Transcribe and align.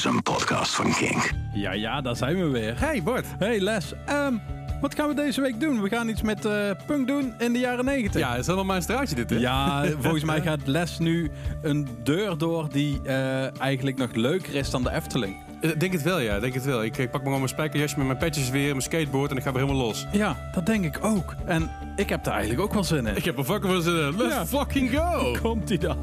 is 0.00 0.06
een 0.06 0.22
podcast 0.22 0.74
van 0.74 0.92
Kink. 0.92 1.30
Ja, 1.52 1.72
ja, 1.72 2.00
daar 2.00 2.16
zijn 2.16 2.36
we 2.36 2.48
weer. 2.48 2.80
Hey 2.80 3.02
Bart. 3.02 3.26
Hey 3.38 3.60
Les, 3.60 3.92
ehm, 4.06 4.34
wat 4.80 4.94
gaan 4.94 5.08
we 5.08 5.14
deze 5.14 5.40
week 5.40 5.60
doen? 5.60 5.82
We 5.82 5.88
gaan 5.88 6.08
iets 6.08 6.22
met 6.22 6.44
eh, 6.44 6.70
punk 6.86 7.06
doen 7.06 7.34
in 7.38 7.52
de 7.52 7.58
jaren 7.58 7.84
90. 7.84 8.20
Ja, 8.20 8.30
het 8.30 8.38
is 8.40 8.44
helemaal 8.46 8.66
mijn 8.66 8.82
straatje 8.82 9.14
dit, 9.14 9.30
hè? 9.30 9.36
Ja, 9.36 9.84
volgens 10.02 10.24
mij 10.24 10.40
gaat 10.40 10.66
Les 10.66 10.98
nu 10.98 11.30
een 11.62 11.88
deur 12.02 12.38
door 12.38 12.68
die 12.72 13.00
eh, 13.02 13.60
eigenlijk 13.60 13.96
nog 13.96 14.14
leuker 14.14 14.54
is 14.54 14.70
dan 14.70 14.82
de 14.82 14.90
Efteling. 14.92 15.36
Eh, 15.60 15.70
Denk 15.78 15.92
het 15.92 16.02
wel, 16.02 16.18
ja. 16.18 16.40
Denk 16.40 16.54
het 16.54 16.64
wel. 16.64 16.84
Ik, 16.84 16.96
ik 16.96 17.10
pak 17.10 17.20
me 17.20 17.24
gewoon 17.24 17.38
mijn 17.38 17.48
spijkerjasje 17.48 17.96
met 17.98 18.06
mijn 18.06 18.18
petjes 18.18 18.50
weer, 18.50 18.68
mijn 18.68 18.82
skateboard 18.82 19.30
en 19.30 19.36
ik 19.36 19.42
ga 19.42 19.52
weer 19.52 19.62
helemaal 19.62 19.84
los. 19.86 20.06
Ja, 20.12 20.50
dat 20.54 20.66
denk 20.66 20.84
ik 20.84 20.98
ook. 21.04 21.34
En 21.44 21.70
ik 21.96 22.08
heb 22.08 22.24
daar 22.24 22.34
eigenlijk 22.34 22.62
ook 22.62 22.72
wel 22.72 22.84
zin 22.84 23.06
in. 23.06 23.16
Ik 23.16 23.24
heb 23.24 23.38
er 23.38 23.44
fucking 23.44 23.72
wel 23.72 23.80
zin 23.80 23.94
in. 23.96 24.16
Let's 24.16 24.34
Ja. 24.34 24.46
fucking 24.46 24.90
go! 24.96 25.32
Komt-ie 25.42 25.78
dan? 25.78 25.96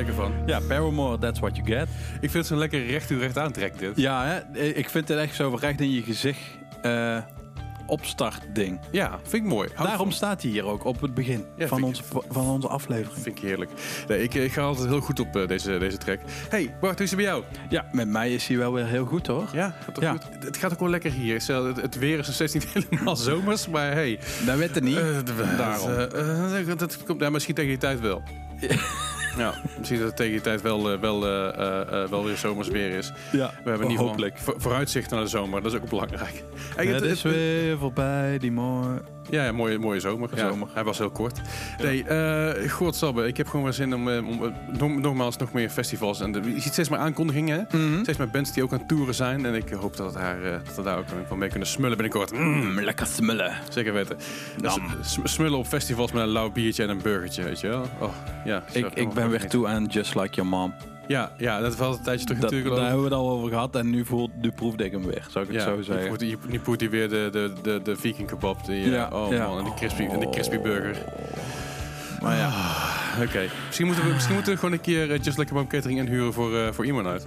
Ik 0.00 0.06
ervan? 0.08 0.32
Ja, 0.46 0.60
Paramore, 0.68 1.18
that's 1.18 1.38
what 1.40 1.56
you 1.56 1.66
get. 1.68 1.88
Ik 2.14 2.30
vind 2.30 2.32
het 2.32 2.46
zo 2.46 2.56
lekker 2.56 2.86
recht 2.86 3.10
u 3.10 3.18
recht 3.18 3.38
aantrekt, 3.38 3.78
dit. 3.78 3.92
Ja, 3.96 4.24
hè? 4.52 4.58
ik 4.62 4.88
vind 4.90 5.08
het 5.08 5.18
echt 5.18 5.34
zo 5.34 5.56
recht 5.60 5.80
in 5.80 5.90
je 5.92 6.02
gezicht 6.02 6.40
eh 6.82 7.18
opstart 7.88 8.40
ding. 8.54 8.80
Ja, 8.90 9.18
vind 9.22 9.42
ik 9.44 9.48
mooi. 9.50 9.68
Daarom 9.76 9.96
van- 9.96 10.12
staat 10.12 10.42
hij 10.42 10.50
hier 10.50 10.64
ook 10.64 10.84
op 10.84 11.00
het 11.00 11.14
begin 11.14 11.44
Ja, 11.56 11.66
van, 11.66 11.82
onze, 11.82 12.02
van 12.28 12.46
onze 12.46 12.68
aflevering. 12.68 13.22
Vind 13.22 13.38
ik 13.38 13.42
heerlijk. 13.44 13.70
Nee, 14.08 14.22
ik, 14.22 14.34
ik 14.34 14.52
ga 14.52 14.62
altijd 14.62 14.88
heel 14.88 15.00
goed 15.00 15.20
op 15.20 15.36
eh, 15.36 15.46
deze, 15.48 15.78
deze 15.78 15.96
track. 15.96 16.18
Hey, 16.48 16.74
Bart, 16.80 16.94
hoe 16.94 17.02
is 17.04 17.10
het 17.10 17.18
bij 17.20 17.28
jou? 17.28 17.42
Ja, 17.68 17.84
met 17.92 18.08
mij 18.08 18.34
is 18.34 18.46
hij 18.46 18.56
wel 18.56 18.72
weer 18.72 18.86
heel 18.86 19.04
goed 19.04 19.26
hoor. 19.26 19.48
Ja, 19.52 19.74
gaat 19.84 20.00
Ja. 20.00 20.10
goed? 20.10 20.22
Het 20.44 20.56
gaat 20.56 20.72
ook 20.72 20.80
wel 20.80 20.88
lekker 20.88 21.10
hier. 21.12 21.34
Het, 21.80 21.98
weer 21.98 22.18
is 22.18 22.26
nog 22.26 22.34
steeds 22.34 22.52
niet 22.52 22.66
helemaal 22.90 23.16
zomers, 23.16 23.68
maar 23.68 23.92
hey. 23.92 24.18
Dat 24.46 24.56
weet 24.56 24.74
het 24.74 24.84
niet. 24.84 24.96
eh, 24.96 25.04
Daarom. 25.58 25.90
eh, 25.90 26.70
eh, 26.70 26.78
dat 26.78 27.02
komt 27.04 27.20
ja, 27.20 27.30
misschien 27.30 27.54
tegen 27.54 27.70
die 27.70 27.78
tijd 27.78 28.00
wel. 28.00 28.22
Ja, 29.36 29.54
misschien 29.78 29.98
dat 29.98 30.06
het 30.06 30.16
tegen 30.16 30.32
die 30.32 30.40
tijd 30.40 30.62
wel, 30.62 30.92
eh, 30.92 30.98
wel, 30.98 31.26
eh, 31.26 32.02
eh, 32.02 32.08
wel 32.08 32.24
weer 32.24 32.36
zomers 32.36 32.68
weer 32.68 32.90
is. 32.90 33.12
Ja, 33.32 33.50
We 33.64 33.68
hebben 33.68 33.86
in 33.86 33.92
ieder 33.92 34.32
geval 34.36 34.54
vooruitzicht 34.56 35.10
naar 35.10 35.20
de 35.20 35.26
zomer. 35.26 35.62
Dat 35.62 35.72
is 35.72 35.78
ook 35.80 35.88
belangrijk. 35.88 36.44
Het 36.76 37.02
is 37.02 37.22
weer 37.22 37.78
voorbij, 37.78 38.38
die 38.38 38.52
mooi. 38.52 38.98
Ja, 39.30 39.52
mooie, 39.52 39.78
mooie 39.78 40.00
zomer. 40.00 40.28
Ja, 40.34 40.48
Zomer. 40.48 40.68
Hij 40.74 40.84
was 40.84 40.98
heel 40.98 41.10
kort. 41.10 41.40
Nee, 41.82 42.04
eh 42.04 42.70
godsabbe. 42.70 43.26
Ik 43.26 43.36
heb 43.36 43.48
gewoon 43.48 43.64
weer 43.64 43.74
zin 43.74 43.94
om, 43.94 44.08
eh, 44.10 44.26
om 44.26 44.44
eh, 44.44 44.50
nog- 44.78 44.98
nogmaals 44.98 45.36
nog 45.36 45.52
meer 45.52 45.68
festivals. 45.70 46.20
En 46.20 46.32
de, 46.32 46.40
je 46.54 46.60
ziet 46.60 46.72
steeds 46.72 46.88
meer 46.88 46.98
aankondigingen. 46.98 47.66
Hè? 47.68 47.78
Mhm. 47.78 48.02
Steeds 48.02 48.18
meer 48.18 48.30
bands 48.30 48.52
die 48.52 48.62
ook 48.62 48.72
aan 48.72 48.86
toeren 48.86 49.14
zijn. 49.14 49.46
En 49.46 49.54
ik 49.54 49.68
hoop 49.70 49.96
dat, 49.96 50.06
het 50.06 50.14
daar, 50.14 50.42
eh, 50.42 50.52
dat 50.64 50.76
we 50.76 50.82
daar 50.82 50.98
ook 50.98 51.04
van 51.28 51.38
mee 51.38 51.48
kunnen 51.48 51.68
smullen 51.68 51.96
binnenkort. 51.96 52.32
Mm, 52.32 52.80
lekker 52.80 53.06
smullen. 53.06 53.52
zeker 53.70 53.92
weten. 53.92 54.16
Dus, 54.60 54.78
smullen 55.24 55.58
op 55.58 55.66
festivals 55.66 56.12
met 56.12 56.22
een 56.22 56.28
lauw 56.28 56.50
biertje 56.50 56.82
en 56.82 56.88
een 56.88 57.02
burgertje, 57.02 57.42
weet 57.42 57.60
je 57.60 57.68
wel. 57.68 57.86
Oh, 58.00 58.12
ja, 58.44 58.64
Ik, 58.72 58.86
ik 58.94 59.12
ben 59.12 59.30
weer 59.30 59.48
toe 59.48 59.66
aan 59.66 59.84
Just 59.84 60.14
Like 60.14 60.34
Your 60.34 60.50
Mom. 60.50 60.74
Ja, 61.08 61.32
ja, 61.38 61.60
dat 61.60 61.76
was 61.76 61.96
een 61.96 62.02
tijdje 62.02 62.26
terug 62.26 62.40
Dat, 62.40 62.50
natuurlijk. 62.50 62.80
daar 62.80 62.88
hebben 62.90 63.08
we 63.08 63.14
het 63.14 63.20
al 63.24 63.30
over 63.30 63.48
gehad 63.48 63.76
en 63.76 63.90
nu, 63.90 64.04
voelt, 64.04 64.30
nu 64.40 64.50
proefde 64.50 64.84
ik 64.84 64.92
hem 64.92 65.06
weer, 65.06 65.26
zou 65.30 65.44
ik 65.44 65.52
het 65.52 65.60
Ja, 65.62 65.68
zo 65.68 65.76
nu 65.76 65.82
zeggen. 65.82 66.26
nu- 66.28 66.36
Nu 66.48 66.60
poet 66.60 66.80
hij 66.80 66.90
weer 66.90 67.08
de, 67.08 67.28
de, 67.32 67.52
de, 67.62 67.80
de 67.82 67.96
vegan 67.96 68.26
kebab. 68.26 68.64
Die, 68.66 68.84
eh, 68.84 68.90
Ja, 68.92 69.08
oh 69.12 69.32
ja. 69.32 69.46
man, 69.48 69.58
en 69.58 69.64
die 69.64 69.74
crispy, 69.74 70.02
en 70.02 70.20
die 70.20 70.30
crispy 70.30 70.58
burger. 70.58 70.96
Maar 72.22 72.36
ja, 72.36 72.52
Oké, 73.22 73.42
misschien, 73.66 73.86
moeten 73.86 74.04
we, 74.04 74.12
misschien 74.12 74.34
moeten 74.34 74.52
we 74.52 74.58
gewoon 74.58 74.74
een 74.74 74.80
keer 74.80 75.12
eh, 75.12 75.22
Just 75.22 75.38
Like 75.38 75.54
Bomb 75.54 75.68
Catering 75.68 75.98
inhuren 75.98 76.32
voor, 76.32 76.56
eh 76.58 76.72
voor 76.72 76.86
iemand 76.86 77.06
uit. 77.06 77.24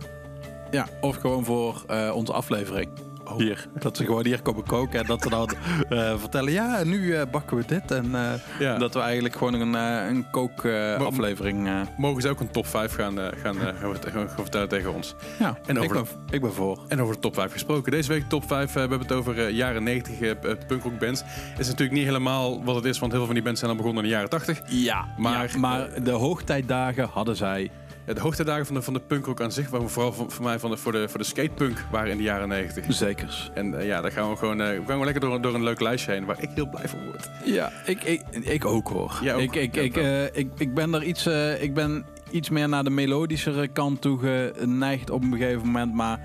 ja, 0.71 0.87
of 1.01 1.15
gewoon 1.15 1.45
voor 1.45 1.83
onze 2.13 2.33
aflevering. 2.33 2.89
Hier. 3.37 3.67
Dat 3.79 3.97
ze 3.97 4.05
gewoon 4.05 4.25
hier 4.25 4.41
komen 4.41 4.63
koken 4.63 4.99
en 4.99 5.05
dat 5.05 5.21
ze 5.21 5.29
dan 5.29 5.49
eh, 5.89 6.13
vertellen, 6.19 6.51
ja, 6.51 6.77
en 6.79 6.89
nu 6.89 7.15
eh, 7.15 7.21
bakken 7.31 7.57
we 7.57 7.63
dit. 7.67 7.91
En 7.91 8.15
eh, 8.15 8.31
Ja. 8.59 8.77
dat 8.77 8.93
we 8.93 8.99
eigenlijk 8.99 9.35
gewoon 9.35 9.53
een, 9.53 9.73
een 9.73 10.25
kookaflevering... 10.31 11.69
Mogen 11.97 12.21
ze 12.21 12.29
ook 12.29 12.39
een 12.39 12.51
top 12.51 12.67
5 12.67 12.93
gaan, 12.93 13.17
gaan, 13.17 13.33
gaan, 13.55 13.75
vert- 13.79 14.05
gaan 14.11 14.29
vertellen 14.29 14.69
tegen 14.69 14.93
ons. 14.93 15.15
ja, 15.39 15.57
En 15.65 15.75
ik, 15.77 15.83
over- 15.83 15.95
ben, 15.95 16.05
ik 16.35 16.41
ben 16.41 16.53
voor. 16.53 16.79
En 16.87 17.01
over 17.01 17.13
de 17.13 17.19
top 17.21 17.33
5 17.33 17.51
gesproken. 17.51 17.91
Deze 17.91 18.07
week 18.09 18.23
top 18.29 18.47
5, 18.47 18.67
eh, 18.67 18.73
we 18.73 18.79
hebben 18.79 18.99
het 18.99 19.11
over 19.11 19.49
jaren 19.49 19.83
90 19.83 20.19
eh, 20.19 20.31
p- 20.31 20.57
punkrock 20.67 20.99
bands. 20.99 21.23
Is 21.57 21.67
natuurlijk 21.67 21.97
niet 21.97 22.05
helemaal 22.05 22.63
wat 22.63 22.75
het 22.75 22.85
is, 22.85 22.99
want 22.99 23.11
heel 23.11 23.19
veel 23.21 23.25
van 23.25 23.35
die 23.35 23.43
bands 23.43 23.59
zijn 23.59 23.71
al 23.71 23.77
begonnen 23.77 24.03
in 24.03 24.09
de 24.09 24.15
jaren 24.15 24.29
80. 24.29 24.61
Ja, 24.67 25.05
Maar- 25.17 25.31
maar, 25.57 25.59
maar 25.59 26.03
de 26.03 26.11
hoogtijdagen 26.11 27.09
hadden 27.13 27.35
zij. 27.35 27.71
Ja, 28.09 28.15
de 28.15 28.21
hoogtijdagen 28.21 28.65
van 28.65 28.75
de, 28.75 28.81
van 28.81 28.93
de 28.93 28.99
punkrock 28.99 29.41
aan 29.41 29.51
zich, 29.51 29.69
waren 29.69 29.89
vooral 29.89 30.13
voor, 30.13 30.31
voor 30.31 30.43
mij 30.43 30.59
van 30.59 30.69
de, 30.69 30.77
voor, 30.77 30.91
de, 30.91 31.09
voor 31.09 31.19
de 31.19 31.25
skatepunk 31.25 31.85
waren 31.91 32.11
in 32.11 32.17
de 32.17 32.23
jaren 32.23 32.47
90. 32.47 32.85
Zekers. 32.93 33.51
En 33.53 33.79
eh, 33.79 33.85
ja, 33.85 34.01
daar 34.01 34.11
gaan 34.11 34.29
we 34.29 34.35
gewoon, 34.35 34.57
we 34.57 34.63
gaan 34.63 34.85
gewoon 34.85 35.05
lekker 35.05 35.21
door, 35.21 35.41
door 35.41 35.53
een 35.53 35.63
leuk 35.63 35.79
lijstje 35.79 36.11
heen, 36.11 36.25
waar 36.25 36.41
ik 36.43 36.49
heel 36.53 36.69
blij 36.69 36.87
van 36.87 36.99
word. 37.05 37.29
Ja, 37.45 37.71
ik, 37.85 38.03
ik, 38.03 38.21
ik 38.31 38.65
ook 38.65 38.87
hoor. 38.87 39.19
Ook? 39.33 39.39
Ik, 39.39 39.55
ik, 39.55 39.75
Ja, 39.75 39.81
ik, 39.81 39.97
eh, 39.97 40.23
ik, 40.25 40.47
ik 40.57 40.73
ben 40.73 40.93
er 40.93 41.03
iets, 41.03 41.27
ik 41.59 41.73
ben 41.73 42.05
iets 42.31 42.49
meer 42.49 42.69
naar 42.69 42.83
de 42.83 42.89
melodischere 42.89 43.67
kant 43.67 44.01
toe 44.01 44.19
geneigd 44.57 45.09
op 45.09 45.23
een 45.23 45.31
gegeven 45.31 45.65
moment. 45.65 45.93
Maar 45.93 46.19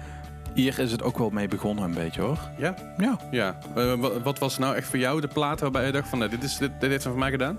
hier 0.54 0.78
is 0.78 0.92
het 0.92 1.02
ook 1.02 1.18
wel 1.18 1.30
mee 1.30 1.48
begonnen 1.48 1.84
een 1.84 1.94
beetje 1.94 2.20
hoor. 2.20 2.38
Ja? 2.58 2.74
Ja. 2.96 3.18
Ja. 3.30 3.58
Wat, 4.22 4.38
was 4.38 4.58
nou 4.58 4.76
echt 4.76 4.88
voor 4.88 4.98
jou 4.98 5.20
de 5.20 5.28
plaat 5.28 5.60
waarbij 5.60 5.86
je 5.86 5.92
dacht 5.92 6.08
van, 6.08 6.20
dit, 6.20 6.42
is, 6.42 6.56
dit, 6.56 6.70
dit 6.80 6.90
heeft 6.90 7.02
ze 7.02 7.08
voor 7.08 7.18
mij 7.18 7.30
gedaan? 7.30 7.58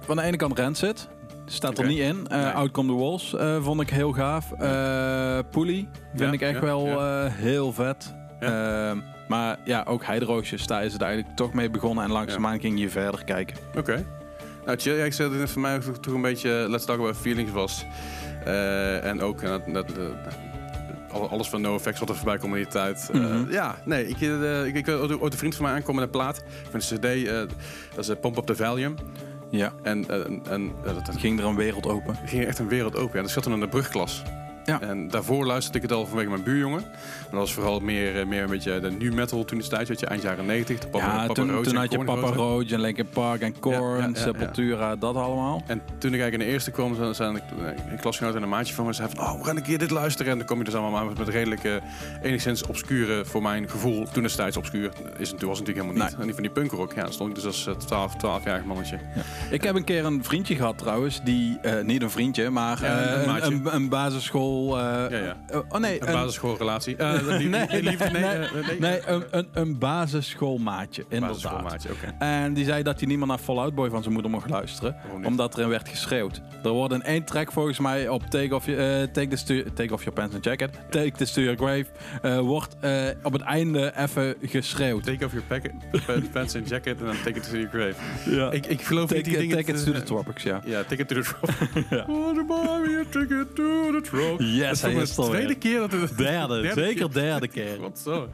Van 0.00 0.16
de 0.16 0.22
ene 0.22 0.36
kant 0.36 0.58
Rancid. 0.58 1.08
Staat 1.48 1.78
er 1.78 1.86
niet 1.86 1.98
in. 1.98 2.26
Eh 2.28 2.42
Nee. 2.42 2.52
Out 2.52 2.70
Come 2.70 2.88
the 2.92 2.98
Walls 2.98 3.34
eh, 3.34 3.62
vond 3.62 3.80
ik 3.80 3.90
heel 3.90 4.12
gaaf. 4.12 4.52
Eh 4.52 5.38
Poelie 5.50 5.88
vind 6.14 6.20
Ja, 6.20 6.32
ik 6.32 6.40
echt 6.40 6.54
ja, 6.54 6.60
wel 6.60 6.86
ja. 6.86 7.24
eh, 7.24 7.32
heel 7.34 7.72
vet. 7.72 8.14
Eh, 8.40 8.92
maar 9.28 9.58
ja, 9.64 9.84
ook 9.88 10.04
Heidroosjes, 10.04 10.66
daar 10.66 10.84
is 10.84 10.92
het 10.92 11.02
eigenlijk 11.02 11.36
toch 11.36 11.52
mee 11.52 11.70
begonnen. 11.70 12.04
En 12.04 12.10
langzaamaan 12.10 12.60
ging 12.60 12.80
je 12.80 12.90
verder 12.90 13.24
kijken. 13.24 13.56
Oké. 13.76 14.04
Nou, 14.64 14.78
chill. 14.78 15.04
Ik 15.04 15.12
zei 15.12 15.30
dat 15.30 15.40
het 15.40 15.50
voor 15.50 15.60
mij 15.62 15.74
ook 15.76 15.82
toch 15.96 16.14
een 16.14 16.22
beetje 16.22 16.62
eh, 16.62 16.68
Let's 16.70 16.84
Talk 16.84 16.98
About 16.98 17.16
Feelings 17.16 17.52
was. 17.52 17.84
Eh, 18.44 19.04
en 19.04 19.20
ook 19.20 19.42
eh, 19.42 19.48
dat, 19.50 19.62
dat, 19.66 19.90
eh, 19.98 21.14
al- 21.14 21.28
alles 21.30 21.48
van 21.48 21.60
NoFX 21.60 21.98
wat 22.00 22.08
er 22.08 22.14
voorbij 22.16 22.38
komt 22.38 22.52
in 22.54 22.62
die 22.62 22.70
tijd. 22.70 23.10
Eh, 23.12 23.20
Mhm. 23.20 23.50
ja, 23.50 23.74
nee, 23.84 24.08
ik, 24.08 24.20
eh, 24.20 24.64
ik, 24.66 24.74
ik 24.74 24.88
ooit 24.88 25.32
een 25.32 25.38
vriend 25.38 25.54
van 25.54 25.64
mij 25.64 25.74
aankomen 25.74 25.94
met 25.94 26.04
een 26.04 26.10
plaat. 26.20 26.42
Van 26.70 26.80
een 26.80 26.98
cd, 26.98 27.04
eh, 27.28 27.34
dat 27.94 27.98
is 27.98 28.08
eh, 28.08 28.16
Pump 28.20 28.36
Up 28.36 28.46
The 28.46 28.56
Valium. 28.56 28.94
Ja, 29.50 29.72
En, 29.82 30.08
en, 30.50 30.72
dat, 30.82 31.16
ging 31.16 31.38
er 31.38 31.44
een 31.44 31.56
wereld 31.56 31.86
open. 31.86 32.16
ging 32.24 32.44
echt 32.44 32.58
een 32.58 32.68
wereld 32.68 32.96
open. 32.96 33.16
Ja, 33.16 33.22
dat 33.22 33.30
zat 33.30 33.42
toen 33.42 33.52
in 33.52 33.60
de 33.60 33.68
brugklas. 33.68 34.22
Ja. 34.68 34.80
En 34.80 35.08
daarvoor 35.08 35.46
luisterde 35.46 35.76
ik 35.78 35.82
het 35.84 35.92
al 35.92 36.06
vanwege 36.06 36.30
mijn 36.30 36.42
buurjongen. 36.42 36.80
Maar 36.80 37.30
dat 37.30 37.40
was 37.40 37.52
vooral 37.52 37.80
meer, 37.80 38.20
eh, 38.20 38.26
meer 38.26 38.42
een 38.42 38.48
beetje 38.50 38.80
de 38.80 38.90
nu 38.90 39.12
metal 39.12 39.44
toen 39.44 39.58
destijds, 39.58 39.88
weet 39.88 40.00
je, 40.00 40.06
eind 40.06 40.22
jaren 40.22 40.46
90. 40.46 40.78
De 40.78 40.86
Papa, 40.88 41.04
ja, 41.06 41.20
Papa 41.20 41.32
toen, 41.32 41.50
Roach 41.50 41.64
toen 41.64 41.76
had 41.76 41.92
je 41.92 42.04
Papa 42.04 42.26
Roach. 42.26 42.70
En 42.70 42.80
Linkin 42.80 43.08
Park 43.08 43.40
en 43.40 43.58
Korn, 43.60 44.12
Ja. 44.14 44.20
Sepultura, 44.20 44.96
dat 44.96 45.14
allemaal. 45.16 45.62
En 45.66 45.80
toen 45.98 46.14
ik 46.14 46.20
eigenlijk 46.20 46.32
in 46.32 46.38
de 46.38 46.44
eerste 46.44 46.70
kwam, 46.70 46.94
zijn- 46.94 47.14
zijn 47.14 47.36
ik, 47.36 47.42
een 47.90 48.00
klasgenoot 48.00 48.34
en 48.34 48.42
een 48.42 48.48
maatje 48.48 48.74
van 48.74 48.86
me 48.86 48.92
zei 48.92 49.08
van, 49.14 49.24
oh, 49.24 49.38
we 49.38 49.44
gaan 49.44 49.56
een 49.56 49.62
keer 49.62 49.78
dit 49.78 49.90
luisteren. 49.90 50.32
En 50.32 50.38
dan 50.38 50.46
kom 50.46 50.58
je 50.58 50.64
dus 50.64 50.74
allemaal 50.74 51.04
maar 51.04 51.14
met 51.18 51.28
redelijk 51.28 51.64
eh, 51.64 51.72
enigszins 52.22 52.62
obscure, 52.66 53.24
voor 53.24 53.42
mijn 53.42 53.68
gevoel, 53.70 54.06
toen 54.12 54.22
destijds 54.22 54.56
obscuur, 54.56 54.92
is, 55.18 55.30
het- 55.30 55.42
was 55.42 55.58
het 55.58 55.66
natuurlijk 55.66 55.68
helemaal 55.68 55.92
niet. 55.94 56.02
Nee. 56.10 56.16
En 56.20 56.24
die 56.24 56.34
van 56.34 56.42
die 56.42 56.52
punkrock, 56.52 56.92
ja, 56.92 57.02
dan 57.02 57.12
stond 57.12 57.28
ik 57.28 57.34
dus 57.34 57.44
als 57.46 57.66
eh, 57.66 57.74
12, 57.74 58.14
12-jarig 58.16 58.64
mannetje. 58.64 58.98
Ik 59.50 59.62
heb 59.62 59.74
een 59.74 59.84
keer 59.84 60.04
een 60.04 60.24
vriendje 60.24 60.54
gehad 60.54 60.78
trouwens, 60.78 61.20
die, 61.24 61.58
eh, 61.62 61.84
niet 61.84 62.02
een 62.02 62.10
vriendje, 62.10 62.50
maar 62.50 62.82
eh, 62.82 63.26
een 63.26 63.46
een, 63.46 63.74
een 63.74 63.88
eh, 64.66 65.10
Ja, 65.10 65.18
ja. 65.18 65.36
Oh 65.68 65.80
nee, 65.80 66.00
Een 66.02 66.06
een, 66.08 66.12
basisschoolrelatie. 66.14 66.96
Eh, 66.96 67.12
nee, 67.26 67.48
nee, 67.48 67.82
nee, 67.82 67.96
eh, 67.96 68.12
nee, 68.12 68.78
nee, 68.78 69.00
een, 69.06 69.24
een, 69.30 69.48
een 69.52 69.78
basisschoolmaatje, 69.78 71.02
inderdaad. 71.08 71.28
basisschoolmaatje, 71.28 71.88
oké. 71.90 72.14
En 72.18 72.54
die 72.54 72.64
zei 72.64 72.82
dat 72.82 72.98
hij 72.98 73.08
niet 73.08 73.18
meer 73.18 73.26
naar 73.26 73.38
Fall 73.38 73.56
Out 73.56 73.74
Boy 73.74 73.90
van 73.90 74.00
zijn 74.02 74.12
moeder 74.12 74.30
mocht 74.30 74.50
luisteren. 74.50 74.96
Omdat 75.24 75.56
erin 75.56 75.68
werd 75.68 75.88
geschreeuwd. 75.88 76.40
Er 76.62 76.70
wordt 76.70 76.94
in 76.94 77.02
één 77.02 77.24
track 77.24 77.52
volgens 77.52 77.78
mij 77.78 78.08
op 78.08 78.22
Take 78.24 78.54
Off, 78.54 78.66
Your- 78.66 79.00
eh, 79.00 79.08
take 79.12 79.36
the 79.44 79.64
take 79.74 79.92
off 79.94 80.04
Your 80.04 80.20
Pants 80.20 80.34
and 80.34 80.44
Jacket. 80.44 80.70
Take 80.90 81.10
This 81.10 81.32
to 81.32 81.40
Your 81.40 81.56
Grave. 81.56 81.84
eh, 82.22 82.38
wordt 82.38 82.76
eh, 82.80 82.92
op 83.22 83.32
het 83.32 83.42
einde 83.42 83.92
even 83.96 84.34
geschreeuwd. 84.42 85.04
Take 85.04 85.24
off 85.24 85.32
your 85.34 85.62
pants 86.32 86.56
and 86.56 86.68
jacket 86.68 87.00
en 87.00 87.06
dan 87.06 87.14
take 87.24 87.38
it 87.38 87.50
to 87.50 87.56
your 87.58 87.68
grave. 87.68 87.94
Ja. 88.36 88.50
Ik, 88.50 88.66
ik 88.66 88.82
geloof 88.82 89.10
niet 89.10 89.24
Take, 89.24 89.30
die 89.30 89.38
dingen... 89.38 89.56
take 89.56 89.70
it 89.72 89.84
to 89.84 89.92
the 89.92 90.02
tropics, 90.02 90.42
ja. 90.42 90.60
Ja, 90.64 90.82
take 90.82 91.02
it 91.02 91.08
to 91.08 91.14
the 91.14 91.22
tropics. 91.22 91.56
Oh, 92.08 92.36
take 93.10 93.40
it 93.40 93.54
to 93.54 93.90
the 93.92 94.00
tropics. 94.02 94.47
Yes, 94.54 94.82
hij 94.82 94.92
is 94.92 95.14
de 95.14 95.22
tweede 95.22 95.46
weer. 95.46 95.58
keer 95.58 95.78
dat 95.78 95.92
het... 95.92 96.16
Derde, 96.16 96.70
zeker 96.74 97.12
derde 97.12 97.48
keer. 97.48 97.80
Wat 97.88 97.98
zo. 97.98 98.28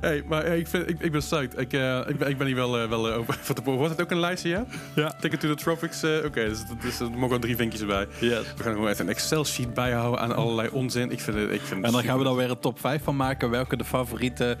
Hey, 0.00 0.22
maar 0.26 0.44
hey, 0.44 0.58
ik, 0.58 0.66
vind, 0.66 0.88
ik, 0.88 1.00
ik 1.00 1.12
ben 1.12 1.20
psyched. 1.20 1.58
Ik, 1.58 1.72
eh, 1.72 2.00
ik, 2.06 2.18
ben, 2.18 2.28
ik 2.28 2.38
ben 2.38 2.46
hier 2.46 2.56
wel, 2.56 2.78
eh, 2.78 2.88
wel 2.88 3.10
eh, 3.10 3.18
over 3.18 3.38
van 3.40 3.54
tevoren. 3.54 3.78
Wordt 3.78 3.92
het 3.92 4.02
ook 4.02 4.10
een 4.10 4.20
lijstje, 4.20 4.48
ja? 4.48 4.66
Ja. 4.94 5.14
Take 5.20 5.34
it 5.34 5.40
to 5.40 5.48
the 5.48 5.54
tropics. 5.54 6.04
Oké, 6.04 6.48
dus, 6.48 6.62
dus 6.80 7.00
er 7.00 7.10
mogen 7.10 7.28
wel 7.28 7.38
drie 7.38 7.56
vinkjes 7.56 7.86
bij. 7.86 8.06
Yes. 8.18 8.30
We 8.56 8.62
gaan 8.62 8.72
gewoon 8.72 8.88
even 8.88 9.04
een 9.04 9.10
Excel-sheet 9.10 9.74
bijhouden 9.74 10.20
aan 10.20 10.36
allerlei 10.36 10.68
onzin. 10.72 11.10
Ik 11.10 11.20
vind 11.20 11.36
het... 11.36 11.50
Ik 11.50 11.60
vind 11.60 11.84
En 11.84 11.92
dan 11.92 12.02
gaan 12.02 12.18
we 12.18 12.24
dan 12.24 12.36
weer 12.36 12.50
een 12.50 12.58
top 12.58 12.80
5 12.80 13.02
van 13.02 13.16
maken. 13.16 13.50
Welke 13.50 13.76
de 13.76 13.84
favoriete 13.84 14.56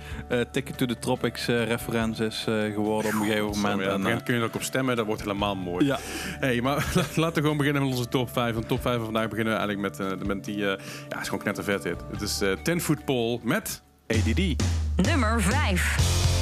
Ticket 0.50 0.78
to 0.78 0.86
the 0.86 0.98
Tropics 0.98 1.46
reference 1.46 2.24
is 2.24 2.44
geworden 2.74 3.14
op 3.14 3.20
een 3.20 3.26
gegeven 3.26 3.46
moment. 3.46 3.80
ja, 3.80 3.88
En, 3.88 4.02
dan 4.02 4.22
kun 4.22 4.34
je 4.34 4.40
er 4.40 4.46
ook 4.46 4.54
op 4.54 4.62
stemmen. 4.62 4.96
Dat 4.96 5.06
wordt 5.06 5.22
helemaal 5.22 5.56
mooi. 5.56 5.86
ja. 5.86 5.98
Hey, 6.40 6.60
maar 6.60 6.92
laten 6.94 7.34
we 7.34 7.40
gewoon 7.40 7.56
beginnen 7.56 7.82
met 7.82 7.90
onze 7.90 8.08
top 8.08 8.32
5. 8.32 8.56
En 8.56 8.66
top 8.66 8.80
5 8.80 8.94
van 8.96 9.04
vandaag 9.04 9.28
beginnen 9.28 9.52
we 9.52 9.58
eigenlijk 9.58 9.98
met, 9.98 10.26
met 10.26 10.44
die... 10.44 10.64
ja, 11.08 11.20
is 11.20 11.24
gewoon 11.24 11.42
knettervet 11.42 11.82
dit. 11.82 11.96
Het 12.12 12.20
is 12.20 12.40
eh 12.40 12.52
10 12.62 12.80
Foot 12.80 13.04
Pole 13.04 13.38
met... 13.42 13.82
ADD. 14.06 14.62
Nummer 14.96 15.42
5. 15.42 16.39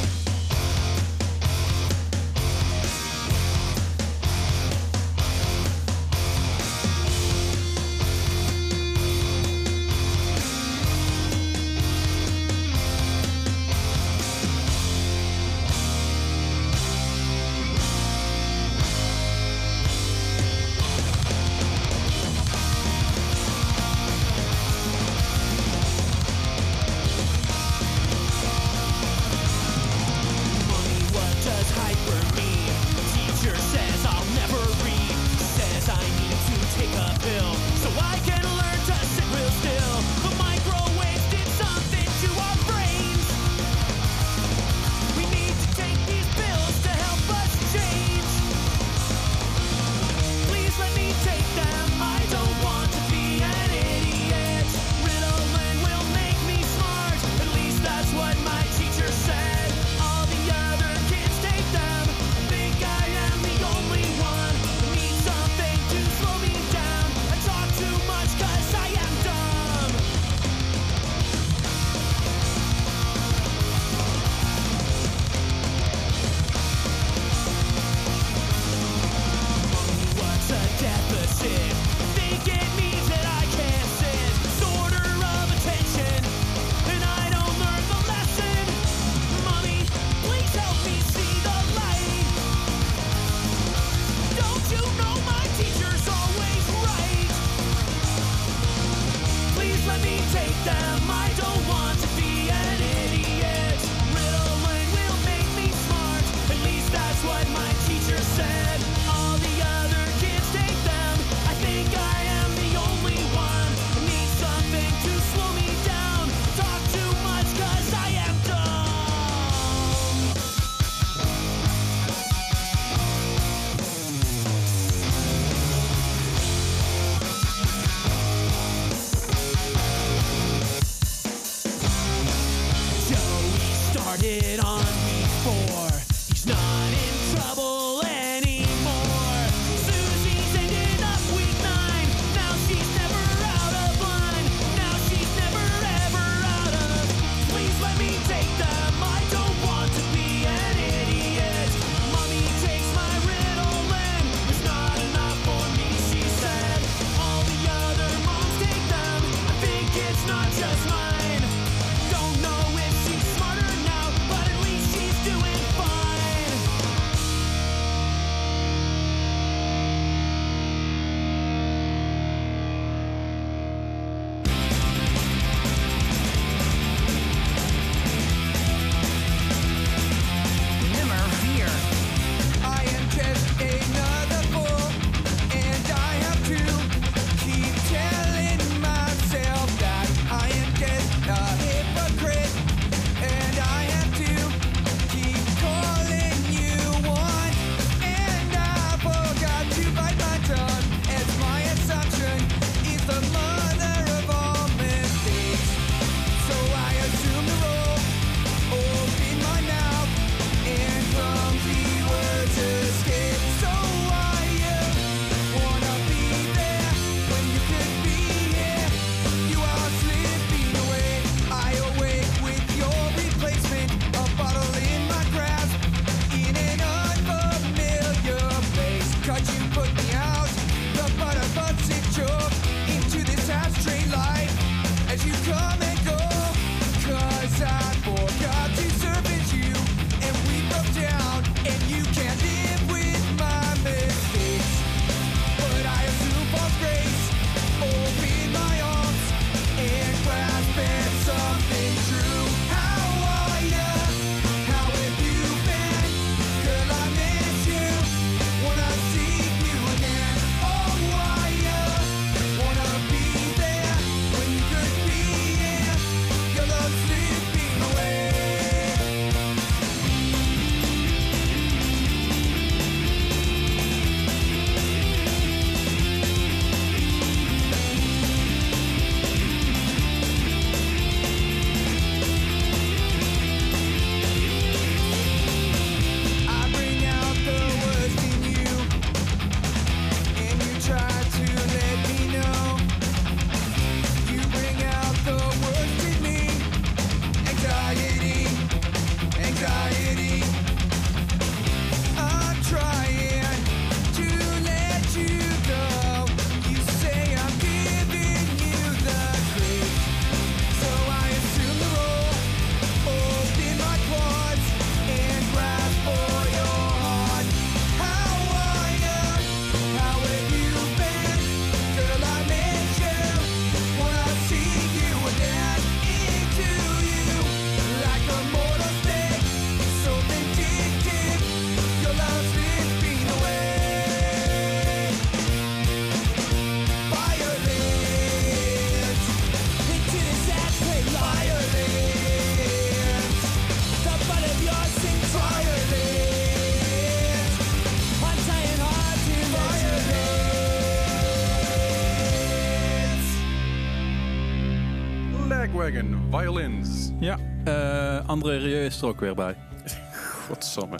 Violins. 356.49 357.11
Ja, 357.21 357.39
uh, 357.65 358.29
André 358.29 358.57
Rieu 358.57 358.85
is 358.85 359.01
er 359.01 359.07
ook 359.07 359.21
weer 359.21 359.35
bij. 359.35 359.55
Godsamme. 360.47 360.99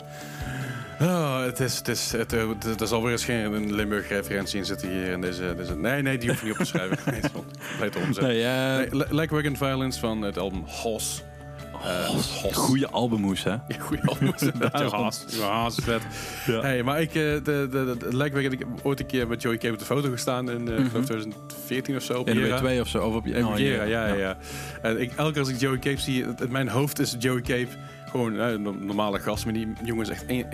Oh, 1.01 1.41
het, 1.41 1.59
is, 1.59 1.77
het, 1.77 1.87
is, 1.87 2.11
het, 2.11 2.33
eh, 2.33 2.49
het, 2.49 2.63
het 2.63 2.81
is 2.81 2.91
alweer 2.91 3.11
eens 3.11 3.25
geen 3.25 3.73
Limburg-referentie 3.73 4.59
in 4.59 4.65
zitten 4.65 4.89
hier. 4.89 5.11
In 5.11 5.21
deze, 5.21 5.53
deze, 5.57 5.75
nee, 5.75 6.01
nee, 6.01 6.17
die 6.17 6.29
hoef 6.29 6.39
je 6.39 6.45
niet 6.45 6.53
op 6.53 6.59
te 6.59 6.65
schrijven. 6.65 6.97
nee, 7.11 7.21
het 7.79 7.95
is 7.95 8.01
onzet. 8.01 8.23
Nee, 8.23 8.43
eh, 8.43 8.91
uh... 8.91 9.29
nee, 9.29 9.55
Violins 9.57 9.97
van 9.97 10.21
het 10.21 10.37
album 10.37 10.63
Hoss. 10.65 11.23
Eh, 11.83 12.09
oh, 12.09 12.45
uh, 12.45 12.53
goede 12.53 12.89
albumhoes, 12.89 13.43
hè? 13.43 13.55
Goede 13.79 14.03
albumhoes. 14.05 14.41
Ja, 15.37 15.47
haas. 15.47 15.77
Vet. 15.81 16.01
Ja. 16.45 16.61
Hey, 16.61 16.83
maar 16.83 17.01
ik, 17.01 17.07
eh, 17.07 17.13
de, 17.13 17.41
de, 17.43 17.95
de, 17.99 18.15
lijkt 18.15 18.35
me, 18.35 18.41
ik 18.41 18.65
ooit 18.83 18.99
een 18.99 19.05
keer 19.05 19.27
met 19.27 19.41
Joey 19.41 19.57
Cape 19.57 19.73
op 19.73 19.79
de 19.79 19.85
foto 19.85 20.09
gestaan 20.09 20.49
in 20.49 20.67
eh, 20.67 20.79
uh, 20.79 20.85
2014 20.85 21.93
mhm. 21.93 21.95
of 21.95 22.03
zo. 22.03 22.19
Op 22.19 22.27
in 22.27 22.55
2 22.57 22.81
of 22.81 22.87
zo. 22.87 23.07
Of 23.07 23.15
op, 23.15 23.25
je, 23.25 23.37
oh, 23.37 23.51
op, 23.51 23.57
ja, 23.57 23.83
ja, 23.83 24.07
ja. 24.07 24.37
En 24.81 25.01
ik, 25.01 25.11
elke 25.15 25.31
keer 25.31 25.41
als 25.41 25.49
ik 25.49 25.59
Joey 25.59 25.79
Cape 25.79 25.99
zie, 25.99 26.25
het, 26.25 26.49
mijn 26.49 26.67
hoofd 26.67 26.99
is 26.99 27.15
Joey 27.19 27.41
Cape 27.41 27.69
gewoon 28.09 28.33
een 28.39 28.85
normale 28.85 29.19
gast. 29.19 29.43
Maar 29.45 29.53
die 29.53 29.67
jongen 29.83 30.03
is 30.03 30.09
echt 30.09 30.25
1 30.25 30.45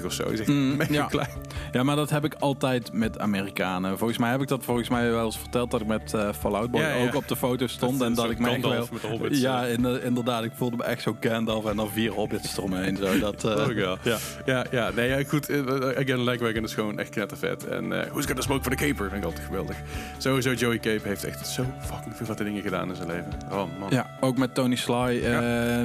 1,52 0.00 0.04
of 0.04 0.12
zo. 0.12 0.22
Is 0.28 0.38
echt 0.40 0.48
Mm, 0.48 0.76
mega 0.76 0.92
ja. 0.92 1.04
klein. 1.06 1.28
Ja, 1.72 1.82
maar 1.82 1.96
dat 1.96 2.10
heb 2.10 2.24
ik 2.24 2.34
altijd 2.38 2.92
met 2.92 3.18
Amerikanen. 3.18 3.98
Volgens 3.98 4.18
mij 4.18 4.30
heb 4.30 4.40
ik 4.40 4.48
dat 4.48 4.64
volgens 4.64 4.88
mij 4.88 5.10
wel 5.10 5.24
eens 5.24 5.38
verteld 5.38 5.70
dat 5.70 5.80
ik 5.80 5.86
met 5.86 6.14
eh 6.14 6.28
Fallout 6.38 6.70
Boy 6.70 6.80
Ja, 6.80 6.88
ja. 6.94 7.04
ook 7.04 7.14
op 7.14 7.28
de 7.28 7.36
foto 7.36 7.66
stond. 7.66 7.98
Dat- 7.98 8.08
en 8.08 8.14
dat 8.14 8.30
ik 8.30 8.38
echt 8.46 8.60
wel... 8.62 8.88
Met 8.92 9.02
hobbits, 9.02 9.40
Ja, 9.40 9.66
eh. 9.66 9.72
inder- 9.72 10.04
inderdaad. 10.04 10.44
Ik 10.44 10.52
voelde 10.54 10.76
me 10.76 10.84
echt 10.84 11.02
zo 11.02 11.16
Gandalf 11.20 11.64
en 11.66 11.76
dan 11.76 11.90
vier 11.90 12.10
hobbits 12.12 12.56
eromheen. 12.56 12.96
Zo, 12.96 13.18
dat, 13.18 13.44
eh, 13.44 13.50
Oh, 13.68 13.74
ja. 13.76 13.96
ja. 14.02 14.16
Ja, 14.44 14.66
ja, 14.70 14.90
nee, 14.94 15.08
ja, 15.08 15.22
goed. 15.28 15.50
Again, 15.96 16.24
Legwagon 16.24 16.64
is 16.64 16.74
gewoon 16.74 16.98
echt 16.98 17.10
knettervet. 17.10 17.66
En 17.66 17.92
eh 18.02 18.06
Who's 18.10 18.26
Got 18.26 18.36
the 18.36 18.42
Smoke 18.42 18.62
for 18.62 18.76
the 18.76 18.86
Caper? 18.86 19.08
Vind 19.08 19.20
ik 19.22 19.24
altijd 19.24 19.46
geweldig. 19.46 19.76
Sowieso, 20.18 20.52
Joey 20.52 20.78
Cape 20.78 21.08
heeft 21.08 21.24
echt 21.24 21.46
zo 21.46 21.64
fucking 21.80 22.16
veel 22.16 22.26
vette 22.26 22.44
dingen 22.44 22.62
gedaan 22.62 22.88
in 22.88 22.96
zijn 22.96 23.08
leven. 23.08 23.32
Oh, 23.50 23.56
man. 23.78 23.90
Ja, 23.90 24.10
ook 24.20 24.36
met 24.38 24.54
Tony 24.54 24.76
Sly. 24.76 25.22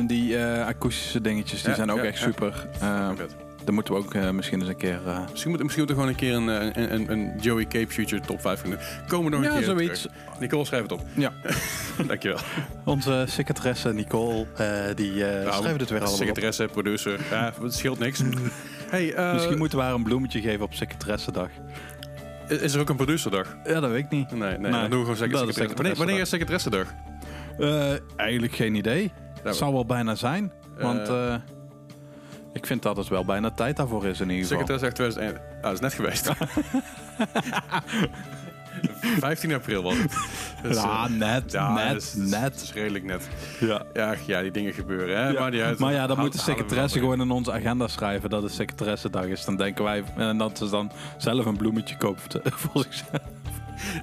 Die 0.08 0.38
eh, 0.38 0.68
dingetjes, 1.22 1.62
die 1.62 1.70
Ja, 1.70 1.76
zijn 1.76 1.92
ook 1.92 1.98
ja, 1.98 2.04
echt 2.04 2.18
super. 2.20 2.68
Vet. 3.16 3.36
daar 3.66 3.74
moeten 3.74 3.94
we 3.94 4.00
ook 4.00 4.14
eh, 4.14 4.30
misschien 4.30 4.60
eens 4.60 4.70
een 4.70 4.78
keer... 4.78 5.00
eh, 5.08 5.20
Misschien 5.32 5.52
moet, 5.52 5.62
misschien 5.64 5.82
moet 5.82 5.90
er 5.92 5.96
gewoon 5.96 6.10
een 6.12 6.20
keer 6.20 6.34
een, 6.34 6.50
eh, 6.50 6.84
een, 6.84 6.94
een, 6.94 7.12
een 7.12 7.40
Joey 7.40 7.66
Cape 7.66 7.88
Future 7.92 8.22
top 8.22 8.42
5 8.42 8.62
doen. 8.62 8.78
Komen 9.08 9.32
we 9.32 9.38
nog 9.38 9.46
een 9.46 9.52
ja, 9.52 9.58
keer 9.58 9.68
zoiets. 9.68 10.02
terug. 10.02 10.40
Nicole, 10.40 10.66
schrijf 10.66 10.82
het 10.82 10.92
op. 10.92 11.02
Ja. 11.14 11.32
Dankjewel. 12.08 12.38
Onze 12.84 13.24
secretaresse 13.28 13.94
Nicole, 13.94 14.46
eh, 14.56 14.68
die 14.96 15.26
eh 15.26 15.46
Nou, 15.46 15.62
schrijft 15.62 15.80
het 15.80 15.90
weer 15.90 16.00
allemaal 16.00 16.12
op. 16.18 16.18
Secretaresse, 16.26 16.68
producer. 16.72 17.20
Ja, 17.32 17.54
het 17.62 17.74
scheelt 17.74 18.00
niks. 18.00 18.22
hey, 18.90 19.14
eh, 19.14 19.34
Misschien 19.34 19.58
moeten 19.58 19.78
we 19.78 19.84
haar 19.84 19.94
een 19.94 20.04
bloemetje 20.04 20.42
geven 20.42 20.66
op 20.66 20.74
secretaressendag. 20.74 21.50
is 22.48 22.74
er 22.74 22.80
ook 22.80 22.90
een 22.90 22.96
producerdag? 22.96 23.58
Ja, 23.66 23.80
dat 23.80 23.90
weet 23.92 24.04
ik 24.04 24.10
niet. 24.10 24.32
Nee, 24.32 24.40
nee, 24.40 24.58
Nee, 24.58 24.72
dan 24.72 24.80
doen 24.90 24.90
we 24.90 24.98
gewoon 25.06 25.16
secretaresse. 25.16 25.74
Wanneer, 25.76 25.96
wanneer 25.96 26.20
is 26.20 26.30
secretaressendag? 26.30 26.94
Eh, 27.60 27.94
eigenlijk 28.16 28.54
geen 28.56 28.76
idee. 28.76 29.12
Het 29.44 29.56
zou 29.56 29.74
wel 29.74 29.86
bijna 29.86 30.16
zijn. 30.16 30.52
Want 30.80 31.08
Eh. 31.10 31.34
eh, 31.34 31.40
ik 32.54 32.66
vind 32.66 32.82
dat 32.84 32.98
het 32.98 33.08
wel 33.08 33.26
bijna 33.26 33.52
tijd 33.52 33.78
daarvoor 33.78 34.06
is 34.06 34.20
in 34.20 34.30
ieder 34.30 34.46
geval. 34.48 34.68
Secretaressendag 34.68 34.94
2001. 34.98 35.56
Ah, 35.58 35.64
dat 35.64 35.74
is 35.74 35.80
net 35.80 35.94
geweest. 35.94 36.32
15 39.20 39.54
april 39.54 39.84
was 39.84 39.98
het. 39.98 40.16
Dus, 40.62 40.76
Ja, 40.76 41.06
eh, 41.06 41.12
net, 41.12 41.52
ja, 41.52 41.74
net, 41.74 41.88
dat 41.94 42.02
is- 42.02 42.14
Dat 42.14 42.42
net. 42.42 42.62
is 42.62 42.74
redelijk 42.74 43.04
net. 43.04 43.28
Ja. 43.60 43.82
Ja, 43.94 44.16
ja, 44.26 44.42
die 44.42 44.52
dingen 44.52 44.74
gebeuren. 44.74 45.18
Hè? 45.18 45.28
Ja. 45.30 45.40
Maar, 45.40 45.52
die 45.52 45.64
uit, 45.64 45.80
Maar 45.80 45.94
ja, 45.94 46.08
dan 46.08 46.20
moet 46.20 46.32
de 46.34 46.38
secretaresse 46.40 47.00
gewoon 47.00 47.22
in 47.22 47.32
onze 47.32 47.52
agenda 47.52 47.88
schrijven 47.88 48.30
dat 48.30 48.44
het 48.44 48.52
secretaressendag 48.52 49.26
is. 49.26 49.46
Dan 49.46 49.56
denken 49.56 49.84
wij 49.84 50.04
en 50.16 50.38
dat 50.38 50.58
ze 50.58 50.70
dan 50.70 50.92
zelf 51.18 51.46
een 51.46 51.58
bloemetje 51.58 51.98
koopt 51.98 52.40
voor 52.44 52.84
zichzelf. 52.84 53.22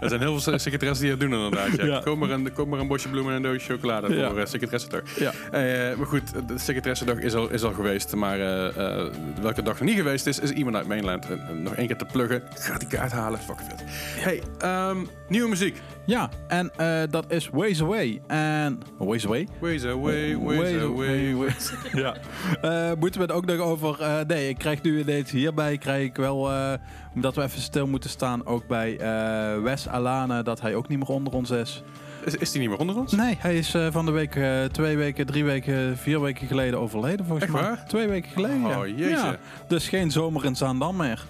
Er 0.01 0.09
zijn 0.09 0.21
heel 0.21 0.41
veel 0.41 0.59
secretaressen 0.59 1.07
die 1.07 1.17
dat 1.17 1.29
doen 1.29 1.39
inderdaad. 1.39 1.77
Ja. 1.77 1.85
Ja. 1.85 2.01
Kom, 2.01 2.19
maar 2.19 2.31
een, 2.31 2.53
kom 2.53 2.69
maar 2.69 2.81
een 2.81 2.87
bosje 2.87 3.09
bloemen 3.09 3.35
en 3.35 3.37
een 3.37 3.53
doosje 3.53 3.73
chocolade 3.73 4.07
voor 4.07 4.39
uh, 4.39 4.47
secretaressendag. 4.47 5.19
Ja. 5.19 5.33
Eh, 5.51 5.97
maar 5.97 6.07
goed, 6.07 6.33
de 6.49 6.59
secretaressendag 6.59 7.19
is 7.19 7.35
al, 7.35 7.51
is 7.51 7.63
al 7.63 7.73
geweest. 7.73 8.15
Maar 8.15 8.41
eh, 8.41 9.07
welke 9.41 9.63
dag 9.63 9.79
er 9.79 9.85
niet 9.85 9.97
geweest 9.97 10.27
is, 10.27 10.39
is 10.39 10.51
iemand 10.51 10.77
uit 10.77 10.87
Mainland. 10.87 11.27
En 11.31 11.63
nog 11.63 11.75
één 11.75 11.87
keer 11.87 11.97
te 11.97 12.07
pluggen. 12.13 12.43
Ga 12.55 12.79
die 12.79 12.89
kaart 12.89 13.13
halen. 13.13 13.39
Fucking 13.39 13.69
vet. 13.69 13.85
Hey, 14.25 14.43
ehm, 14.59 14.99
nieuwe 15.29 15.49
muziek. 15.49 15.81
Ja, 16.07 16.29
en 16.49 16.71
eh, 16.77 17.03
dat 17.11 17.25
is 17.33 17.49
Ways 17.53 17.83
Away. 17.83 18.21
En 18.27 18.79
Ways 18.99 19.25
Away? 19.27 19.49
Ways 19.61 19.85
away, 19.85 20.37
ways, 20.39 20.59
Ways 20.59 20.83
away, 20.83 21.35
ways. 21.35 21.73
Ja. 21.93 22.15
Eh, 22.63 22.91
moeten 22.99 23.21
we 23.21 23.27
het 23.27 23.37
ook 23.37 23.45
nog 23.47 23.59
over... 23.59 24.01
eh, 24.01 24.21
nee, 24.27 24.49
ik 24.49 24.59
krijg 24.59 24.83
nu 24.83 25.01
ineens 25.01 25.31
hierbij 25.31 25.79
krijg 25.79 26.05
ik 26.05 26.17
wel... 26.17 26.51
eh, 26.53 26.73
omdat 27.15 27.35
we 27.35 27.43
even 27.43 27.61
stil 27.61 27.87
moeten 27.87 28.11
staan 28.11 28.47
ook 28.47 28.67
bij 28.67 28.99
eh, 28.99 29.63
Wes 29.63 29.89
Alane... 29.89 30.43
dat 30.43 30.61
hij 30.61 30.75
ook 30.75 30.89
niet 30.89 30.99
meer 30.99 31.09
onder 31.09 31.33
ons 31.33 31.51
is. 31.51 31.83
Is, 32.25 32.35
is 32.35 32.51
die 32.51 32.61
niet 32.61 32.71
meer 32.71 32.79
onder 32.79 32.97
ons? 32.97 33.13
Nee, 33.13 33.37
hij 33.39 33.57
is 33.59 33.75
eh, 33.75 33.87
van 33.91 34.05
de 34.05 34.11
week 34.11 34.37
eh, 34.37 34.65
twee 34.65 34.97
weken, 34.97 35.27
drie 35.27 35.45
weken, 35.45 35.97
vier 35.97 36.21
weken 36.21 36.47
geleden 36.47 36.79
overleden 36.81 37.27
volgens 37.27 37.45
Echt 37.45 37.53
mij. 37.53 37.63
waar? 37.63 37.87
Twee 37.87 38.09
weken 38.09 38.31
geleden. 38.31 38.65
Oh, 38.79 38.87
jeetje. 38.87 39.09
Ja, 39.09 39.37
dus 39.69 39.89
geen 39.89 40.11
zomer 40.11 40.45
in 40.45 40.57
Zaandam 40.57 40.97
meer. 40.97 41.25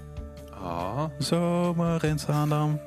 Ah. 0.62 1.04
Zomer 1.18 2.04
in 2.04 2.18
Zaandam. 2.18 2.80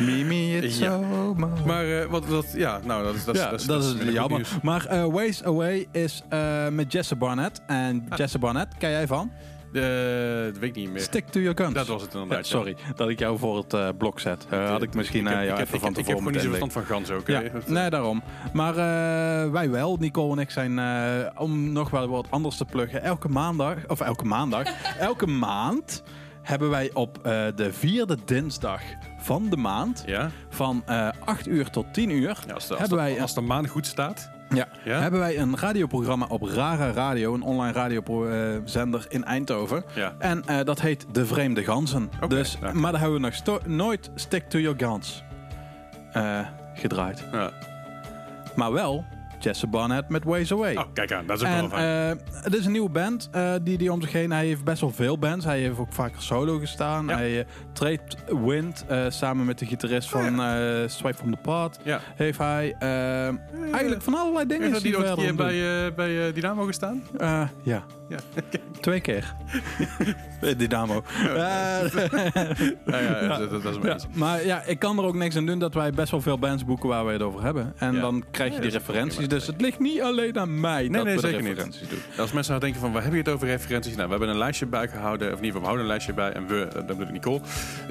Mimi, 0.00 0.60
Ja. 0.62 0.68
zomer. 0.70 1.48
Maar 1.66 2.00
eh, 2.00 2.06
wat, 2.06 2.26
wat, 2.26 2.46
ja, 2.54 2.80
nou, 2.84 3.04
dat 3.04 3.14
is, 3.14 3.24
dat 3.24 3.34
is, 3.34 3.40
ja, 3.40 3.50
dat 3.50 3.60
is, 3.60 3.66
dat 3.66 4.12
jammer. 4.12 4.48
Maar 4.62 4.86
eh, 4.86 5.04
Ways 5.04 5.44
Away 5.44 5.86
is 5.92 6.22
eh, 6.28 6.68
met 6.68 6.92
Jesse 6.92 7.16
Barnett. 7.16 7.60
En 7.66 8.06
Ah. 8.08 8.18
Jesse 8.18 8.38
Barnett, 8.38 8.76
ken 8.78 8.90
jij 8.90 9.06
van? 9.06 9.32
Dat 9.72 9.82
weet 9.82 10.62
ik 10.62 10.74
niet 10.74 10.90
meer. 10.90 11.00
Stick 11.00 11.26
to 11.28 11.40
your 11.40 11.56
guns. 11.56 11.74
Dat 11.74 11.86
was 11.86 12.02
het 12.02 12.14
inderdaad. 12.14 12.48
ja. 12.48 12.56
sorry, 12.56 12.76
dat 12.94 13.08
ik 13.08 13.18
jou 13.18 13.38
voor 13.38 13.64
het 13.68 13.98
blok 13.98 14.20
zet. 14.20 14.46
Had 14.50 14.82
ik 14.82 14.94
misschien 14.94 15.26
ik 15.26 15.32
heb, 15.32 15.42
jou 15.42 15.50
ik 15.52 15.56
heb, 15.58 15.66
even 15.66 15.80
van 15.80 15.88
heb, 15.88 15.98
ik 15.98 16.06
heb 16.06 16.16
tevoren 16.16 16.18
gewoon 16.18 16.32
niet 16.32 16.42
zo 16.42 16.48
verstand 16.48 16.72
van 16.72 16.84
gans 16.84 17.10
ook. 17.10 17.26
Ja, 17.26 17.42
nee, 17.66 17.90
daarom. 17.90 18.22
Maar 18.52 18.74
wij 19.52 19.70
wel, 19.70 19.96
Nicole 20.00 20.32
en 20.32 20.38
ik 20.38 20.50
zijn, 20.50 20.80
om 21.38 21.72
nog 21.72 21.90
wel 21.90 22.08
wat 22.08 22.26
anders 22.30 22.56
te 22.56 22.64
pluggen, 22.64 23.02
elke 23.02 23.28
maandag, 23.28 23.76
of 23.86 24.00
elke 24.00 24.24
maandag, 24.24 24.66
elke 24.98 25.26
maand 25.26 26.02
hebben 26.42 26.70
wij 26.70 26.90
op 26.92 27.18
de 27.56 27.72
vierde 27.72 28.16
dinsdag 28.24 28.80
van 29.26 29.48
de 29.50 29.56
maand, 29.56 30.02
Ja? 30.06 30.30
van 30.48 30.82
eh 30.86 31.08
8 31.24 31.46
uur 31.48 31.70
tot 31.70 31.86
10 31.94 32.10
uur, 32.10 32.20
Ja, 32.20 32.28
als, 32.28 32.44
de, 32.46 32.54
als, 32.54 32.68
hebben, 32.68 32.88
de, 32.88 32.94
wij, 33.04 33.20
als 33.20 33.34
de 33.34 33.40
maan 33.40 33.66
goed 33.68 33.86
staat. 33.86 34.30
ja, 34.48 34.68
Ja? 34.84 35.00
hebben 35.00 35.20
wij 35.20 35.38
een 35.38 35.58
radioprogramma 35.58 36.26
op 36.28 36.42
Rara 36.42 36.90
Radio, 36.90 37.34
een 37.34 37.42
online 37.42 37.72
radiozender 37.72 39.04
in 39.08 39.24
Eindhoven. 39.24 39.84
Ja. 39.94 40.14
En 40.18 40.42
eh, 40.46 40.64
dat 40.64 40.80
heet 40.80 41.06
De 41.12 41.26
Vreemde 41.26 41.64
Ganzen. 41.64 42.10
Dus, 42.28 42.58
ja. 42.60 42.72
Maar 42.72 42.92
daar 42.92 43.00
hebben 43.00 43.20
we 43.20 43.24
nog 43.26 43.34
sto- 43.34 43.60
nooit 43.66 44.10
Stick 44.14 44.48
to 44.48 44.58
Your 44.58 44.78
Guns 44.78 45.24
eh, 46.12 46.38
gedraaid. 46.74 47.24
Ja. 47.32 47.50
Maar 48.54 48.72
wel 48.72 49.04
Jesse 49.46 49.66
Barnett 49.66 50.08
met 50.08 50.24
Ways 50.24 50.52
Away. 50.52 50.76
Oh, 50.76 50.84
kijk 50.92 51.12
aan, 51.12 51.26
dat 51.26 51.36
is 51.36 51.42
ook 51.42 51.54
en 51.54 51.60
wel 51.60 51.68
fijn. 51.78 52.18
eh, 52.18 52.42
het 52.42 52.54
is 52.54 52.64
een 52.66 52.72
nieuwe 52.72 52.88
band 52.90 53.28
eh, 53.32 53.52
die 53.62 53.78
die 53.78 53.92
om 53.92 54.00
zich 54.02 54.12
heen. 54.12 54.30
Hij 54.32 54.46
heeft 54.46 54.64
best 54.64 54.80
wel 54.80 54.90
veel 54.90 55.18
bands. 55.18 55.44
Hij 55.44 55.58
heeft 55.60 55.78
ook 55.78 55.92
vaker 55.92 56.22
solo 56.22 56.58
gestaan. 56.58 57.06
Ja. 57.06 57.16
Hij 57.16 57.38
eh, 57.40 57.46
treedt 57.72 58.16
Wind 58.44 58.84
samen 59.08 59.46
met 59.46 59.58
de 59.58 59.66
gitarist 59.66 60.14
Oh, 60.14 60.20
van 60.22 60.40
eh 60.42 60.88
Swipe 60.88 61.16
from 61.16 61.30
the 61.30 61.38
Part. 61.42 61.78
ja. 61.82 62.00
Heeft 62.16 62.38
hij 62.38 62.74
eigenlijk 63.72 64.02
van 64.02 64.14
allerlei 64.14 64.46
dingen. 64.46 64.82
Die 64.82 64.92
keer 64.92 65.08
aan 65.10 65.18
het 65.18 65.36
bij, 65.36 65.94
bij 65.94 66.32
Dynamo 66.32 66.64
gestaan? 66.64 67.02
ja, 67.62 67.84
Ja. 68.08 68.18
twee 68.80 69.00
keer. 69.00 69.34
Dynamo. 70.56 71.02
Ja, 72.86 73.00
ja, 73.00 73.22
Ja. 73.22 73.38
Dat, 73.38 73.64
is 73.64 73.78
beetje. 73.78 74.08
maar 74.12 74.44
ja, 74.44 74.62
ik 74.62 74.78
kan 74.78 74.98
er 74.98 75.04
ook 75.04 75.14
niks 75.14 75.36
aan 75.36 75.46
doen 75.46 75.58
dat 75.58 75.74
wij 75.74 75.90
best 75.90 76.10
wel 76.10 76.20
veel 76.20 76.38
bands 76.38 76.64
boeken 76.64 76.88
waar 76.88 77.06
we 77.06 77.12
het 77.12 77.22
over 77.22 77.42
hebben. 77.42 77.72
En 77.76 78.00
dan 78.00 78.24
krijg 78.30 78.54
je 78.54 78.60
die 78.60 78.70
referenties. 78.70 79.28
Dus 79.28 79.46
het 79.46 79.60
ligt 79.60 79.78
niet 79.78 80.00
alleen 80.02 80.38
aan 80.38 80.60
mij 80.60 80.88
dat 80.88 81.04
nee, 81.04 81.14
we 81.14 81.20
zeker 81.20 81.36
de 81.38 81.42
niet. 81.42 81.52
referenties 81.52 81.88
doen. 81.88 81.98
Als 82.18 82.32
mensen 82.32 82.52
nou 82.52 82.64
denken 82.64 82.80
van, 82.80 82.92
waar 82.92 83.02
heb 83.02 83.12
je 83.12 83.18
het 83.18 83.28
over 83.28 83.46
referenties? 83.46 83.94
Nou, 83.94 84.04
we 84.04 84.10
hebben 84.10 84.28
een 84.28 84.38
lijstje 84.38 84.66
bijgehouden, 84.66 85.32
of 85.32 85.38
in 85.38 85.44
ieder 85.44 85.60
geval, 85.60 85.60
we 85.60 85.66
houden 85.66 85.84
een 85.84 85.90
lijstje 85.90 86.12
bij. 86.12 86.32
En 86.32 86.46
we, 86.46 86.62
eh, 86.62 86.74
dat 86.74 86.86
bedoel 86.86 87.06
ik 87.06 87.12
Nicole, 87.12 87.40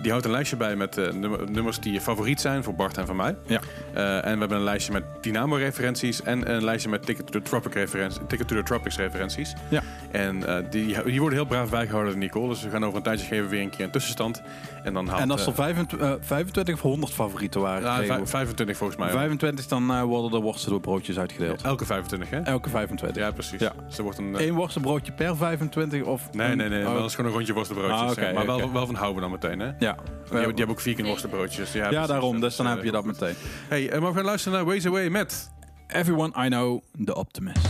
die 0.02 0.12
houdt 0.12 0.26
een 0.26 0.32
lijstje 0.32 0.56
bij 0.58 0.76
met 0.76 0.98
eh, 0.98 1.12
nummer- 1.12 1.52
nummers 1.52 1.80
die 1.80 2.02
favoriet 2.02 2.42
zijn 2.42 2.64
voor 2.64 2.76
Bart 2.76 2.98
en 2.98 3.06
van 3.06 3.16
mij. 3.16 3.36
Ja. 3.46 3.60
Eh, 3.94 4.16
en 4.16 4.34
we 4.34 4.40
hebben 4.40 4.58
een 4.58 4.64
lijstje 4.64 4.92
met 4.92 5.04
Dynamo-referenties 5.22 6.22
en 6.24 6.52
een 6.54 6.64
lijstje 6.64 6.90
met 6.90 7.06
Ticket 7.06 7.26
to 7.32 7.40
the, 7.40 7.42
Tropic 7.50 7.74
referenties, 7.74 8.20
Ticket 8.28 8.48
to 8.48 8.56
the 8.56 8.64
Tropics 8.64 8.98
referenties. 8.98 9.54
Ja. 9.70 9.82
En 10.12 10.48
eh, 10.48 10.64
die, 10.70 11.04
die 11.04 11.20
worden 11.20 11.38
heel 11.40 11.48
braaf 11.48 11.70
bijgehouden 11.70 12.12
door 12.12 12.22
Nicole. 12.22 12.48
Dus 12.50 12.64
we 12.64 12.70
gaan 12.70 12.84
over 12.86 12.98
een 12.98 13.04
tijdje 13.04 13.26
geven 13.26 13.50
weer 13.50 13.62
een 13.62 13.70
keer 13.70 13.86
een 13.86 13.92
tussenstand. 13.92 14.42
En 14.84 14.94
dan 14.94 15.08
haalt, 15.08 15.22
En 15.22 15.32
als 15.32 15.42
eh, 15.42 15.48
er 15.48 15.54
25, 15.54 16.00
eh, 16.00 16.14
25 16.22 16.76
of 16.76 16.82
100 16.82 17.12
favorieten 17.14 17.62
waren, 17.62 17.84
ja, 17.84 17.96
kregen 17.96 18.14
vij- 18.16 18.24
we 18.24 18.30
25 18.30 18.78
volgens 18.78 19.00
mij. 19.00 19.10
25, 19.10 19.68
dan 19.68 19.92
eh, 19.92 20.02
worden 20.02 20.32
er 20.34 20.42
worstenbroodjes 20.44 21.18
uitgedeeld. 21.20 21.62
Elke 21.62 21.86
25, 21.86 22.30
hè? 22.30 22.40
Elke 22.40 22.70
25. 22.70 23.24
Ja, 23.24 23.32
precies. 23.32 23.60
Ja. 23.60 23.74
Dus 23.88 23.98
er 23.98 24.04
wordt 24.04 24.18
een... 24.18 24.36
Eén 24.38 24.54
worstenbroodje 24.54 25.12
per 25.12 25.36
25 25.38 26.04
of... 26.04 26.30
Nee, 26.32 26.52
een- 26.52 26.58
nee, 26.58 26.70
nee. 26.70 26.88
oh, 26.88 26.94
Dat 26.96 27.06
is 27.06 27.16
gewoon 27.16 27.30
een 27.32 27.36
rondje 27.36 27.54
worstenbroodjes. 27.54 28.18
Ah, 28.18 28.24
ja. 28.24 28.32
maar 28.34 28.46
wel, 28.46 28.72
wel 28.72 28.86
van 28.86 28.96
houden 28.96 29.22
dan 29.22 29.32
meteen, 29.32 29.60
hè? 29.60 29.66
Ja, 29.66 29.74
Die 29.80 29.88
hebben, 30.24 30.40
die 30.40 30.46
hebben 30.48 30.70
ook 30.70 30.80
vier 30.82 30.96
keer 30.96 31.06
worstenbroodjes. 31.06 31.72
ja, 31.74 31.88
precies. 31.88 32.08
daarom. 32.08 32.40
Dus 32.40 32.56
dan 32.56 32.66
heb 32.66 32.84
je 32.84 32.92
dat 32.92 33.06
meteen. 33.06 33.36
Hey, 33.68 33.90
maar 34.00 34.10
we 34.10 34.16
gaan 34.16 34.26
luisteren 34.26 34.58
naar 34.58 34.68
Ways 34.68 34.86
Away 34.86 35.08
met... 35.10 35.54
Everyone 35.88 36.46
I 36.46 36.48
know, 36.48 36.82
The 37.06 37.16
Optimist. 37.16 37.68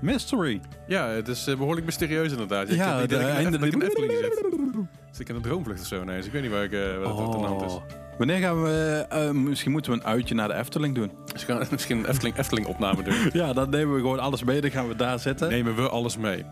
Mystery. 0.00 0.60
Ja, 0.86 1.08
het 1.08 1.28
is 1.28 1.46
eh, 1.46 1.56
behoorlijk 1.56 1.86
mysterieus 1.86 2.30
inderdaad. 2.32 2.68
Ik 2.68 2.76
Ja, 2.76 3.00
de 3.00 3.06
dat 3.06 3.20
ik 3.20 3.26
in 3.26 3.32
einde- 3.32 3.58
dat 3.58 3.66
ik 3.66 3.72
in 3.74 3.82
Efteling 3.82 4.12
zit. 4.12 4.38
Zit 5.10 5.20
ik 5.20 5.28
in 5.28 5.34
een 5.34 5.42
droomvlucht 5.42 5.80
of 5.80 5.86
zo 5.86 6.02
ineens? 6.02 6.26
Ik 6.26 6.32
weet 6.32 6.42
niet 6.42 6.50
waar 6.50 6.64
ik, 6.64 6.72
eh, 6.72 6.80
wat 7.02 7.18
het 7.18 7.34
aan 7.34 7.40
de 7.40 7.46
hand 7.46 7.62
is. 7.62 7.72
Oh. 7.72 7.82
Wanneer 8.18 8.38
gaan 8.38 8.62
we... 8.62 9.06
eh, 9.08 9.30
misschien 9.30 9.72
moeten 9.72 9.92
we 9.92 9.98
een 9.98 10.04
uitje 10.04 10.34
naar 10.34 10.48
de 10.48 10.54
Efteling 10.54 10.94
doen. 10.94 11.12
Dus 11.32 11.46
we 11.46 11.66
misschien 11.70 11.98
een 11.98 12.06
Efteling, 12.08 12.36
Efteling 12.36 12.66
opname 12.66 13.02
doen. 13.02 13.14
Ja, 13.42 13.52
dan 13.52 13.70
nemen 13.70 13.94
we 13.94 14.00
gewoon 14.00 14.18
alles 14.18 14.44
mee. 14.44 14.60
Dan 14.60 14.70
gaan 14.70 14.88
we 14.88 14.96
daar 14.96 15.18
zitten. 15.18 15.48
Nemen 15.48 15.76
we 15.76 15.88
alles 15.88 16.16
mee? 16.16 16.44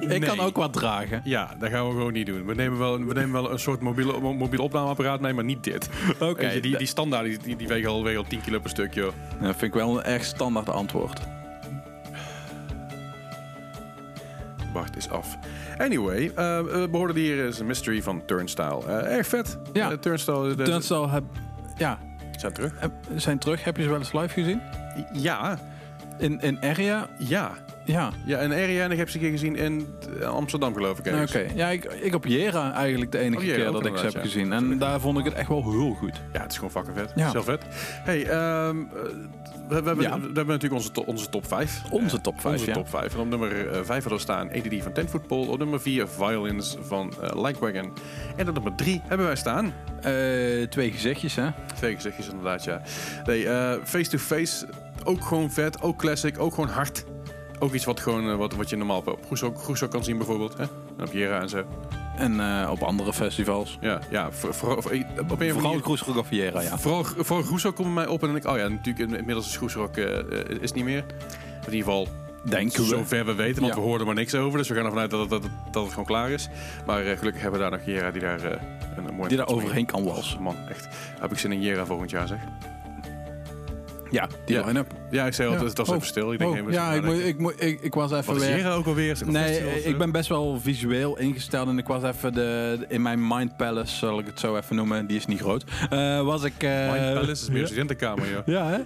Ik 0.00 0.08
nee. 0.08 0.18
kan 0.20 0.40
ook 0.40 0.56
wat 0.56 0.72
dragen. 0.72 1.20
Ja, 1.24 1.54
dat 1.58 1.70
gaan 1.70 1.86
we 1.86 1.90
gewoon 1.92 2.12
niet 2.12 2.26
doen. 2.26 2.44
We 2.46 2.54
nemen 2.54 2.78
wel, 2.78 2.98
we 3.04 3.14
nemen 3.14 3.32
wel 3.42 3.50
een 3.52 3.58
soort 3.58 3.80
mobiele, 3.80 4.20
mo- 4.20 4.32
mobiel 4.34 4.62
opnameapparaat 4.62 5.20
mee, 5.20 5.32
maar 5.32 5.44
niet 5.44 5.64
dit. 5.64 5.88
Oké. 6.20 6.50
Je, 6.50 6.60
die, 6.60 6.76
die 6.78 6.86
standaard 6.86 7.24
die, 7.24 7.38
die, 7.38 7.56
die 7.56 7.68
wegen 7.68 7.90
al, 7.90 8.02
wegen 8.02 8.18
al 8.18 8.28
10 8.28 8.40
kilo 8.40 8.58
per 8.60 8.70
stuk, 8.70 8.94
joh. 8.94 9.12
Dat 9.40 9.50
vind 9.56 9.62
ik 9.62 9.74
wel 9.74 9.96
een 9.98 10.04
erg 10.04 10.24
standaard 10.24 10.68
antwoord. 10.68 11.20
Wacht 14.78 14.96
is 14.96 15.10
af. 15.10 15.36
Anyway, 15.78 16.26
eh 16.34 16.60
we 16.60 16.88
behoorden 16.90 17.16
hier 17.16 17.44
is 17.46 17.58
een 17.58 17.66
mystery 17.66 18.02
van 18.02 18.22
Turnstile. 18.26 18.82
Eh, 18.86 19.16
erg 19.16 19.26
vet. 19.26 19.58
Ja. 19.72 19.90
Eh, 19.90 19.96
Turnstile, 19.98 20.54
de, 20.54 20.62
Turnstile 20.62 21.08
heb, 21.08 21.22
ja, 21.76 21.98
zijn 22.36 22.52
terug. 22.52 22.72
heb- 22.80 22.92
zijn 23.16 23.38
terug. 23.38 23.64
Heb 23.64 23.76
je 23.76 23.82
ze 23.82 23.88
wel 23.88 23.98
eens 23.98 24.12
live 24.12 24.28
gezien? 24.28 24.60
Ja, 25.12 25.58
In, 26.18 26.40
in 26.40 26.58
Area? 26.60 27.08
ja. 27.18 27.50
Ja. 27.88 28.10
Ja, 28.26 28.38
en 28.38 28.52
Area 28.52 28.84
en 28.84 28.90
ik 28.90 28.98
heb 28.98 29.08
ze 29.10 29.16
een 29.16 29.22
keer 29.22 29.30
gezien 29.30 29.56
in 29.56 29.86
eh, 30.20 30.28
Amsterdam, 30.28 30.74
geloof 30.74 30.98
ik. 30.98 31.06
Oké. 31.22 31.46
Ja, 31.54 31.68
ik, 31.68 31.84
ik 31.84 32.14
op 32.14 32.26
Jera 32.26 32.72
eigenlijk 32.72 33.12
de 33.12 33.18
enige 33.18 33.40
Oh, 33.40 33.44
Jera 33.46 33.62
keer 33.62 33.72
dat 33.72 33.86
ik 33.86 33.96
ze 33.96 34.04
heb 34.04 34.16
gezien. 34.22 34.52
En 34.52 34.78
daar 34.78 35.00
vond 35.00 35.18
ik 35.18 35.24
het 35.24 35.34
echt 35.34 35.48
wel 35.48 35.70
heel 35.70 35.94
goed. 35.94 36.20
Ja, 36.32 36.40
het 36.40 36.50
is 36.50 36.56
gewoon 36.56 36.70
fucking 36.70 36.96
vet. 36.96 37.12
Ja. 37.14 37.30
Heel 37.30 37.42
vet. 37.42 37.64
Hey, 38.04 38.26
ehm, 38.26 38.76
eh, 38.80 38.84
we, 39.68 39.82
we, 39.82 39.86
hebben, 39.86 40.00
Ja. 40.00 40.18
we 40.18 40.24
hebben 40.24 40.46
natuurlijk 40.46 40.72
onze, 40.74 40.90
to- 40.90 41.02
onze 41.06 41.28
top 41.28 41.46
5. 41.46 41.82
Onze 41.90 42.20
top 42.20 42.40
vijf, 42.40 42.54
Onze 42.54 42.66
ja. 42.66 42.72
top 42.72 42.88
5. 42.88 43.14
En 43.14 43.20
op 43.20 43.28
nummer 43.28 43.50
5 43.72 43.86
hadden 43.88 44.12
we 44.12 44.18
staan 44.18 44.48
ADD 44.50 44.82
van 44.82 44.92
Ten 44.92 45.08
Football. 45.08 45.46
Op 45.46 45.58
nummer 45.58 45.80
4 45.80 46.08
Violins 46.08 46.76
van 46.80 47.12
uh, 47.22 47.44
Likewagon. 47.44 47.92
En 48.36 48.48
op 48.48 48.54
nummer 48.54 48.74
3 48.74 49.00
hebben 49.06 49.26
wij 49.26 49.36
staan. 49.36 49.72
Eh, 50.02 50.12
twee 50.68 50.90
gezichtjes, 50.92 51.34
hè? 51.36 51.48
Twee 51.74 51.94
gezichtjes 51.94 52.28
inderdaad, 52.28 52.64
ja. 52.64 52.82
Nee, 53.24 53.48
eh, 53.48 53.74
Face 53.84 54.10
to 54.10 54.18
Face. 54.18 54.66
Ook 55.04 55.24
gewoon 55.24 55.50
vet. 55.50 55.82
Ook 55.82 55.98
classic. 55.98 56.38
Ook 56.38 56.54
gewoon 56.54 56.70
hard. 56.70 57.04
Ook 57.58 57.72
iets 57.74 57.84
wat, 57.84 58.00
gewoon, 58.00 58.30
eh, 58.30 58.36
wat, 58.36 58.54
wat 58.54 58.70
je 58.70 58.76
normaal 58.76 59.02
op 59.06 59.18
Groeshoek 59.26 59.62
Groeshoek 59.62 59.90
kan 59.90 60.04
zien 60.04 60.16
bijvoorbeeld. 60.16 60.56
Hè? 60.56 60.62
En 60.96 61.06
op 61.06 61.12
Jera 61.12 61.40
en 61.40 61.48
zo. 61.48 61.64
En 62.16 62.40
eh, 62.40 62.70
op 62.70 62.82
andere 62.82 63.12
festivals. 63.12 63.78
Ja, 63.80 64.00
ja 64.10 64.30
voor, 64.32 64.54
voor, 64.54 64.82
voor- 64.82 65.04
op 65.30 65.40
een 65.40 65.52
Vooral 65.52 65.80
Kroesroek 65.80 66.16
of 66.16 66.30
Jera, 66.30 66.60
ja. 66.60 66.78
Vooral, 66.78 67.04
vooral 67.04 67.42
Groeshoek 67.42 67.76
komt 67.76 67.94
mij 67.94 68.06
op 68.06 68.20
en 68.22 68.26
dan 68.26 68.30
denk 68.32 68.44
ik, 68.44 68.50
oh 68.50 68.58
ja, 68.58 68.68
natuurlijk 68.68 69.12
inmiddels 69.18 69.46
is 69.46 69.56
Groeshoek 69.56 69.96
eh, 69.96 70.18
eh, 70.18 70.24
is 70.60 70.72
niet 70.72 70.84
meer. 70.84 71.04
In 71.66 71.72
ieder 71.74 71.78
geval, 71.78 72.08
Denken 72.44 72.80
we. 72.82 72.86
zover 72.88 73.24
we 73.26 73.34
weten, 73.34 73.62
want 73.62 73.74
Ja. 73.74 73.80
we 73.80 73.86
hoorden 73.86 74.06
maar 74.06 74.14
niks 74.16 74.34
over. 74.34 74.58
Dus 74.58 74.68
we 74.68 74.74
gaan 74.74 74.84
ervan 74.84 74.98
uit 75.00 75.10
dat 75.10 75.20
het, 75.20 75.30
dat 75.30 75.42
het, 75.42 75.52
dat 75.70 75.82
het 75.82 75.90
gewoon 75.92 76.06
klaar 76.06 76.30
is. 76.30 76.48
Maar 76.86 77.02
gelukkig 77.02 77.42
hebben 77.42 77.60
we 77.60 77.68
daar 77.68 77.78
nog 77.78 77.86
Jera 77.86 78.10
die 78.10 78.20
daar 78.20 78.44
een, 78.44 78.58
een 79.06 79.14
mooi... 79.14 79.28
Die 79.28 79.36
daar 79.36 79.48
overheen 79.48 79.86
kan 79.86 80.04
walsen. 80.04 80.42
Man, 80.42 80.56
echt. 80.68 80.88
Heb 81.20 81.32
ik 81.32 81.38
zin 81.38 81.52
in 81.52 81.60
Jera 81.60 81.86
volgend 81.86 82.10
jaar, 82.10 82.26
zeg. 82.26 82.38
Ja, 84.10 84.28
die 84.44 84.56
Ja. 84.56 84.66
line-up. 84.66 84.92
Ja, 85.10 85.26
ik 85.26 85.32
zei 85.32 85.48
al, 85.48 85.54
Ja. 85.54 85.64
het 85.64 85.76
was 85.78 85.88
Oh. 85.88 85.94
even 85.94 86.06
stil. 86.06 86.32
Ik 86.32 86.38
denk, 86.38 86.66
Oh, 86.66 86.70
ja, 86.72 86.92
ik, 86.92 87.02
moet, 87.04 87.18
ik, 87.24 87.38
moet, 87.38 87.54
ik, 87.62 87.80
ik 87.80 87.94
was 87.94 88.12
even 88.12 88.24
Wat 88.32 88.36
is 88.42 88.48
weer... 88.48 88.56
Jera 88.56 88.72
ook 88.72 88.86
alweer? 88.86 89.10
Is 89.10 89.22
Nee, 89.24 89.84
ik 89.84 89.98
ben 89.98 90.10
best 90.12 90.28
wel 90.28 90.60
visueel 90.60 91.18
ingesteld 91.18 91.68
en 91.68 91.78
ik 91.78 91.86
was 91.86 92.02
even 92.02 92.32
de, 92.34 92.78
in 92.88 93.02
mijn 93.02 93.26
Mind 93.28 93.56
Palace, 93.56 93.96
zal 93.96 94.18
ik 94.18 94.26
het 94.26 94.40
zo 94.40 94.56
even 94.56 94.76
noemen, 94.76 95.06
die 95.06 95.16
is 95.16 95.26
niet 95.26 95.40
groot. 95.40 95.64
Eh, 95.90 96.22
was 96.22 96.42
ik... 96.42 96.52
eh, 96.62 96.70
Mind 96.92 97.12
Palace 97.14 97.30
is 97.30 97.48
meer 97.50 97.60
een 97.60 97.66
studentenkamer, 97.66 98.30
joh. 98.30 98.46
Ja, 98.46 98.66
hè? 98.68 98.78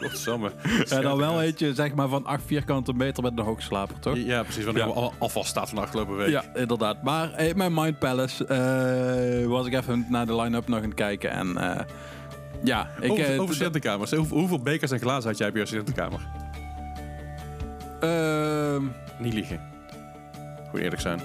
Godsamme. 0.00 0.50
En 0.88 1.02
dan 1.02 1.18
wel 1.18 1.42
eentje, 1.42 1.74
zeg 1.74 1.94
maar, 1.94 2.08
van 2.08 2.26
8 2.26 2.42
vierkante 2.46 2.92
meter 2.92 3.22
met 3.22 3.32
een 3.38 3.44
hoogslaper, 3.44 3.98
toch? 3.98 4.16
Ja, 4.16 4.42
precies. 4.42 4.64
Want 4.64 4.76
Ja. 4.76 4.84
ik 4.86 4.94
al 4.94 5.14
afval 5.18 5.44
staat 5.44 5.68
van 5.68 5.78
de 5.78 5.84
afgelopen 5.84 6.16
week. 6.16 6.28
Ja, 6.28 6.44
inderdaad. 6.54 7.02
Maar 7.02 7.40
in 7.40 7.56
mijn 7.56 7.74
Mind 7.74 7.98
Palace 7.98 8.46
eh, 8.46 9.46
was 9.46 9.66
ik 9.66 9.74
even 9.74 10.06
naar 10.08 10.26
de 10.26 10.36
line-up 10.36 10.68
nog 10.68 10.78
aan 10.78 10.84
het 10.84 10.94
kijken 10.94 11.30
en... 11.30 11.56
eh, 11.56 11.80
ja, 12.64 12.88
ik... 13.00 13.10
over, 13.10 13.24
eh, 13.34 13.40
over 13.40 13.54
studentenkamers. 13.54 14.10
Hoeveel, 14.10 14.38
hoeveel 14.38 14.60
bekers 14.60 14.90
en 14.90 14.98
glazen 15.00 15.28
had 15.30 15.38
jij 15.38 15.48
op 15.48 15.54
jouw 15.56 15.64
studentenkamer? 15.64 16.20
ehm, 18.00 18.82
Niet 19.18 19.32
liegen. 19.34 19.60
Goed 20.70 20.80
eerlijk 20.80 21.00
zijn. 21.02 21.20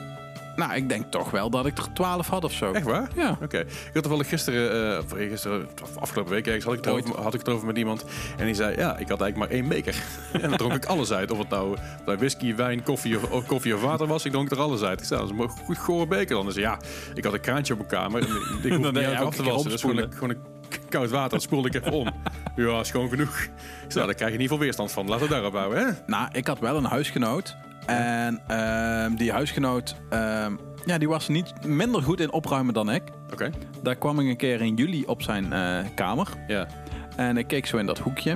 nou, 0.55 0.73
ik 0.75 0.89
denk 0.89 1.05
toch 1.11 1.31
wel 1.31 1.49
dat 1.49 1.65
ik 1.65 1.77
er 1.77 1.93
12 1.93 2.27
had 2.27 2.43
of 2.43 2.51
zo. 2.53 2.71
Echt 2.71 2.85
waar? 2.85 3.07
Ja. 3.15 3.37
Oké. 3.41 3.59
Ik 3.59 3.89
had 3.93 4.03
toevallig 4.03 4.29
gisteren, 4.29 4.93
eh, 4.97 5.03
of 5.03 5.11
gisteren, 5.17 5.67
of 5.83 5.97
afgelopen 5.97 6.31
week 6.33 6.45
ergens, 6.47 6.65
had 6.65 6.73
ik, 6.73 6.83
het 6.83 6.93
Ooit. 6.93 7.05
over, 7.09 7.21
had 7.21 7.33
ik 7.33 7.39
het 7.39 7.49
over 7.49 7.67
met 7.67 7.77
iemand. 7.77 8.05
En 8.37 8.45
die 8.45 8.55
zei, 8.55 8.75
ja, 8.75 8.97
ik 8.97 9.09
had 9.09 9.21
eigenlijk 9.21 9.37
maar 9.37 9.59
één 9.59 9.67
beker. 9.69 9.95
en 10.41 10.49
dan 10.49 10.57
dronk 10.57 10.73
ik 10.73 10.85
alles 10.85 11.11
uit. 11.11 11.31
Of 11.31 11.37
het 11.37 11.49
nou 11.49 11.77
nou 12.05 12.17
whisky, 12.17 12.55
wijn, 12.55 12.83
koffie 12.83 13.15
of, 13.17 13.31
of 13.31 13.45
koffie 13.45 13.75
of 13.75 13.81
water 13.81 14.07
was, 14.07 14.25
ik 14.25 14.31
dronk 14.31 14.51
er 14.51 14.59
alles 14.59 14.81
uit. 14.83 14.99
Ik 14.99 15.05
zei, 15.05 15.19
dat 15.21 15.29
is 15.31 15.37
een 15.39 15.49
goed 15.49 15.77
gore 15.77 16.07
beker 16.07 16.35
dan. 16.35 16.45
Dus 16.45 16.55
ja, 16.55 16.79
ik 17.13 17.23
had 17.23 17.33
een 17.33 17.41
kraantje 17.41 17.73
op 17.73 17.79
mijn 17.79 17.91
kamer. 17.91 18.21
En 18.21 18.27
ik 18.27 18.33
hoef 18.73 18.81
Dan 18.81 18.93
niet 18.93 19.01
je 19.03 19.07
uit 19.09 19.19
af 19.25 19.35
te 19.35 19.43
wassen. 19.43 19.69
Dus 19.71 19.81
gewoon, 19.81 19.97
een- 19.97 20.13
gewoon 20.13 20.29
een 20.29 20.41
koud 20.89 21.09
water, 21.09 21.29
dat 21.29 21.41
spoelde 21.41 21.67
ik 21.67 21.75
even 21.75 21.91
om. 21.91 22.09
Ja, 22.55 22.79
is 22.79 22.91
gewoon 22.91 23.09
genoeg. 23.09 23.39
Ik 23.39 23.51
zei, 23.77 23.93
nou, 23.93 24.05
daar 24.05 24.15
krijg 24.15 24.31
je 24.31 24.37
niet 24.37 24.47
veel 24.47 24.59
weerstand 24.59 24.91
van. 24.91 25.07
Laten 25.07 25.27
we 25.27 25.33
daarop 25.33 25.53
houden, 25.53 25.85
hè? 25.85 25.91
Nou, 26.07 26.27
ik 26.31 26.47
had 26.47 26.59
wel 26.59 26.77
een 26.77 26.85
huisgenoot. 26.85 27.57
En 27.85 28.41
ehm, 28.47 29.15
die 29.15 29.31
huisgenoot, 29.31 29.95
ehm, 30.09 30.55
ja, 30.85 30.97
die 30.97 31.09
was 31.09 31.27
niet 31.27 31.65
minder 31.65 32.01
goed 32.01 32.19
in 32.19 32.31
opruimen 32.31 32.73
dan 32.73 32.91
ik. 32.91 33.03
Oké. 33.31 33.49
Daar 33.83 33.95
kwam 33.95 34.19
ik 34.19 34.27
een 34.27 34.37
keer 34.37 34.61
in 34.61 34.75
juli 34.75 35.05
op 35.05 35.21
zijn 35.21 35.53
eh, 35.53 35.79
kamer. 35.95 36.27
Ja. 36.47 36.67
En 37.15 37.37
ik 37.37 37.47
keek 37.47 37.65
zo 37.65 37.77
in 37.77 37.85
dat 37.85 37.99
hoekje. 37.99 38.35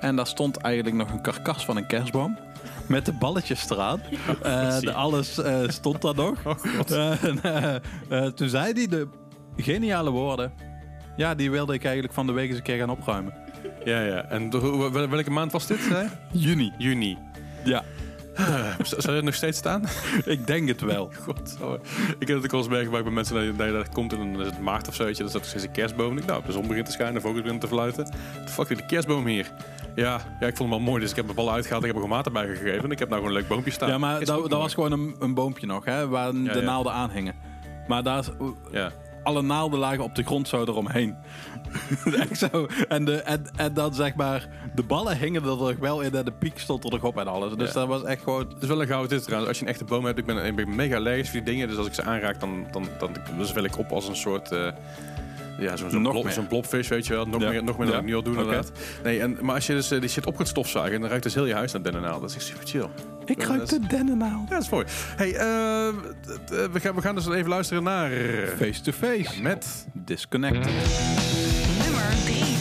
En 0.00 0.16
daar 0.16 0.26
stond 0.26 0.56
eigenlijk 0.56 0.96
nog 0.96 1.10
een 1.10 1.20
karkas 1.20 1.64
van 1.64 1.76
een 1.76 1.86
kerstboom. 1.86 2.38
Met 2.86 3.06
de 3.06 3.12
balletjes 3.12 3.70
eraan. 3.70 4.00
Eh, 4.42 4.78
de, 4.78 4.92
alles 4.92 5.38
eh, 5.38 5.68
stond 5.68 6.02
daar 6.02 6.14
nog. 6.14 6.46
Oh 6.46 7.24
en, 8.08 8.34
toen 8.34 8.48
zei 8.48 8.72
hij 8.72 8.86
de 8.86 9.08
geniale 9.56 10.10
woorden. 10.10 10.52
Ja, 11.16 11.34
die 11.34 11.50
wilde 11.50 11.74
ik 11.74 11.84
eigenlijk 11.84 12.14
van 12.14 12.26
de 12.26 12.32
week 12.32 12.48
eens 12.48 12.56
een 12.56 12.62
keer 12.62 12.78
gaan 12.78 12.90
opruimen. 12.90 13.34
Ja, 13.84 14.00
ja. 14.00 14.24
En 14.24 14.50
de- 14.50 14.90
wel- 14.92 15.08
welke 15.08 15.30
maand 15.30 15.52
was 15.52 15.66
dit? 15.66 15.78
Juni. 16.32 16.72
Juni. 16.78 17.18
Ja, 17.64 17.82
Z- 18.82 18.92
Zou 18.92 19.16
je 19.16 19.22
nog 19.22 19.34
steeds 19.34 19.58
staan? 19.58 19.82
ik 20.24 20.46
denk 20.46 20.68
het 20.68 20.80
wel. 20.80 21.10
God, 21.24 21.56
oh. 21.62 21.72
ik 22.18 22.28
heb 22.28 22.36
het 22.36 22.44
ook 22.44 22.50
wel 22.50 22.60
eens 22.60 22.68
meegemaakt 22.68 23.04
bij 23.04 23.12
mensen 23.12 23.34
dat 23.34 23.44
je, 23.44 23.52
dat 23.56 23.66
je 23.66 23.72
daar 23.72 23.88
komt 23.92 24.12
en 24.12 24.18
dan 24.18 24.40
is 24.40 24.46
het 24.46 24.60
maart 24.60 24.88
of 24.88 24.94
zo, 24.94 25.04
weet 25.04 25.16
je, 25.16 25.20
dan 25.22 25.30
staat 25.30 25.42
er 25.42 25.48
steeds 25.48 25.64
een 25.64 25.70
kerstboom. 25.70 26.18
Ik, 26.18 26.26
nou, 26.26 26.42
de 26.46 26.52
zon 26.52 26.66
begint 26.68 26.86
te 26.86 26.92
schijnen, 26.92 27.14
de 27.14 27.20
vogels 27.20 27.40
beginnen 27.40 27.60
te 27.62 27.68
fluiten. 27.74 28.04
Wat 28.40 28.50
fuck 28.50 28.68
is 28.68 28.76
die 28.76 28.86
kerstboom 28.86 29.26
hier? 29.26 29.50
Ja, 29.94 30.20
ja, 30.40 30.46
ik 30.46 30.56
vond 30.56 30.58
hem 30.58 30.78
wel 30.78 30.88
mooi, 30.88 31.00
dus 31.00 31.10
ik 31.10 31.16
heb 31.16 31.24
mijn 31.24 31.36
ballen 31.36 31.52
uitgehaald, 31.52 31.82
ik 31.84 31.88
heb 31.88 31.96
er 31.96 32.02
gewoon 32.02 32.16
water 32.16 32.32
bij 32.32 32.46
gegeven 32.46 32.84
en 32.84 32.90
ik 32.90 32.98
heb 32.98 33.08
nou 33.08 33.20
gewoon 33.20 33.36
een 33.36 33.40
leuk 33.40 33.48
boompje 33.50 33.70
staan. 33.70 33.88
Ja, 33.88 33.98
maar 33.98 34.20
Is 34.20 34.26
dat, 34.26 34.36
ook 34.36 34.42
dat 34.42 34.50
mooi. 34.50 34.62
was 34.62 34.74
gewoon 34.74 34.92
een, 34.92 35.14
een 35.20 35.34
boompje 35.34 35.66
nog, 35.66 35.84
hè, 35.84 36.08
waar 36.08 36.32
de 36.32 36.38
ja. 36.42 36.60
naalden 36.60 36.92
aan 36.92 37.10
hingen. 37.10 37.34
Maar 37.88 38.02
daar, 38.02 38.18
is- 38.18 38.30
Ja. 38.72 38.90
Alle 39.24 39.42
naalden 39.42 39.78
lagen 39.78 40.04
op 40.04 40.14
de 40.14 40.22
grond 40.22 40.48
zo 40.48 40.60
eromheen. 40.62 41.16
Echt 42.20 42.38
zo. 42.38 42.66
En, 42.88 43.04
de, 43.04 43.16
en, 43.22 43.44
en 43.56 43.74
dan 43.74 43.94
zeg 43.94 44.14
maar, 44.14 44.48
de 44.74 44.82
ballen 44.82 45.18
hingen 45.18 45.40
er 45.42 45.46
nog 45.56 45.76
wel 45.78 46.00
in 46.00 46.14
en 46.14 46.24
de 46.24 46.32
piek 46.32 46.58
stond 46.58 46.84
er 46.84 46.90
nog 46.90 47.02
op 47.04 47.18
en 47.18 47.26
alles. 47.26 47.54
Dus 47.56 47.68
Ja. 47.68 47.74
dat 47.74 47.88
was 47.88 48.02
echt 48.02 48.22
gewoon... 48.22 48.48
Het 48.54 48.62
is 48.62 48.68
wel 48.68 48.80
een 48.80 48.86
gouden 48.86 49.10
dit 49.10 49.22
trouwens. 49.24 49.48
Als 49.48 49.58
je 49.58 49.64
een 49.64 49.70
echte 49.70 49.84
boom 49.84 50.04
hebt, 50.04 50.18
ik 50.18 50.26
ben, 50.26 50.44
ik 50.44 50.56
ben 50.56 50.74
mega 50.74 50.96
allergisch 50.96 51.30
voor 51.30 51.40
die 51.42 51.52
dingen, 51.52 51.68
dus 51.68 51.76
als 51.76 51.86
ik 51.86 51.94
ze 51.94 52.02
aanraak, 52.02 52.40
dan, 52.40 52.66
dan, 52.70 52.88
dan, 52.98 53.16
dan 53.36 53.46
zwel 53.46 53.64
ik 53.64 53.78
op 53.78 53.92
als 53.92 54.08
een 54.08 54.16
soort... 54.16 54.52
eh, 54.52 54.68
ja, 55.58 55.76
zo'n 55.76 55.90
zo'n 55.90 56.02
Nog 56.02 56.12
blob, 56.12 56.24
meer. 56.24 56.32
zo'n 56.32 56.46
blobfish, 56.46 56.88
weet 56.88 57.06
je 57.06 57.12
wel. 57.12 57.26
Nog 57.26 57.40
Ja. 57.42 57.48
meer, 57.50 57.64
nog 57.64 57.78
meer 57.78 57.86
dan 57.86 57.96
ik 57.98 58.04
nu 58.04 58.14
al 58.14 58.22
doe, 58.22 58.36
inderdaad. 58.36 58.72
Nee, 59.04 59.20
en, 59.20 59.36
maar 59.40 59.54
als 59.54 59.66
je 59.66 59.72
dus 59.72 59.90
eh, 59.90 60.00
die 60.00 60.08
shit 60.08 60.26
op 60.26 60.36
gaat 60.36 60.48
stofzuigen, 60.48 61.00
dan 61.00 61.08
ruikt 61.08 61.24
dus 61.24 61.34
heel 61.34 61.46
je 61.46 61.54
huis 61.54 61.72
naar 61.72 61.82
dennennaal. 61.82 62.20
Dat 62.20 62.30
is 62.30 62.36
echt 62.36 62.44
super 62.44 62.66
chill. 62.66 62.86
Ik 63.24 63.42
ruik 63.42 63.62
is- 63.62 63.68
de 63.68 63.80
dennennaal. 63.88 64.44
Ja, 64.48 64.54
dat 64.54 64.62
is 64.62 64.68
mooi. 64.68 64.84
Hey, 65.16 65.34
eh, 65.34 65.88
d- 66.46 66.50
we, 66.72 66.80
gaan, 66.80 66.94
we 66.94 67.00
gaan 67.00 67.14
dus 67.14 67.28
even 67.28 67.48
luisteren 67.48 67.82
naar... 67.82 68.10
Face 68.56 68.80
to 68.80 68.92
face. 68.92 69.42
Met... 69.42 69.86
Disconnected. 69.92 70.64
Nummer 71.82 72.02
3. 72.24 72.53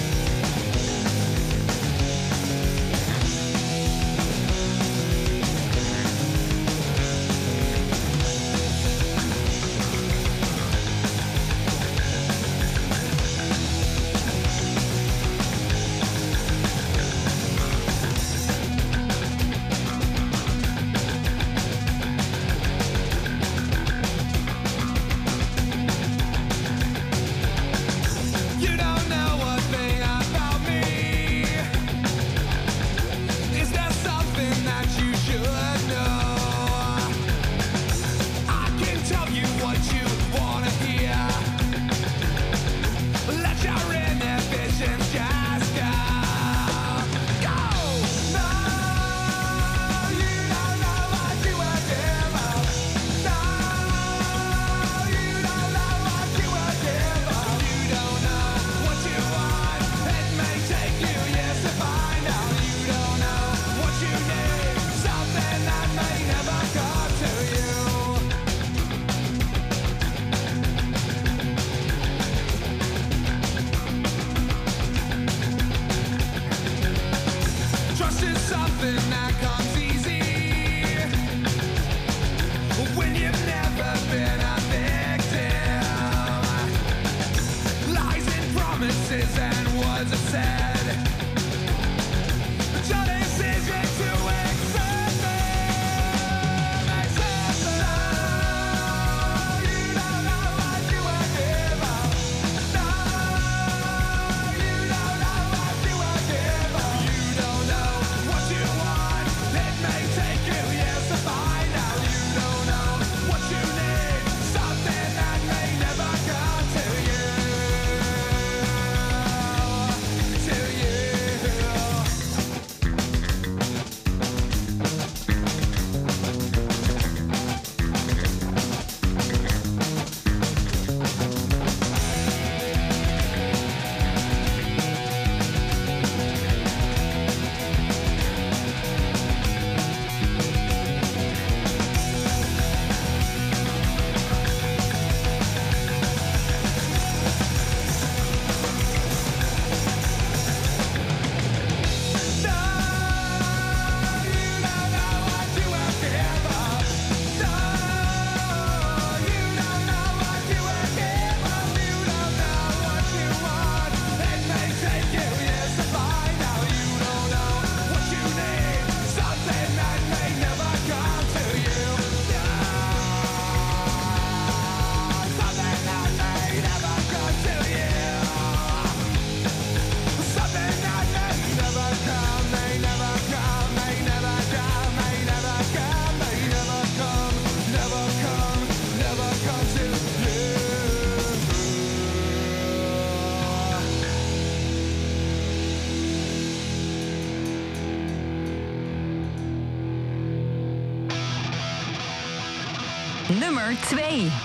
Nummer 203.73 203.88
2. 203.89 204.42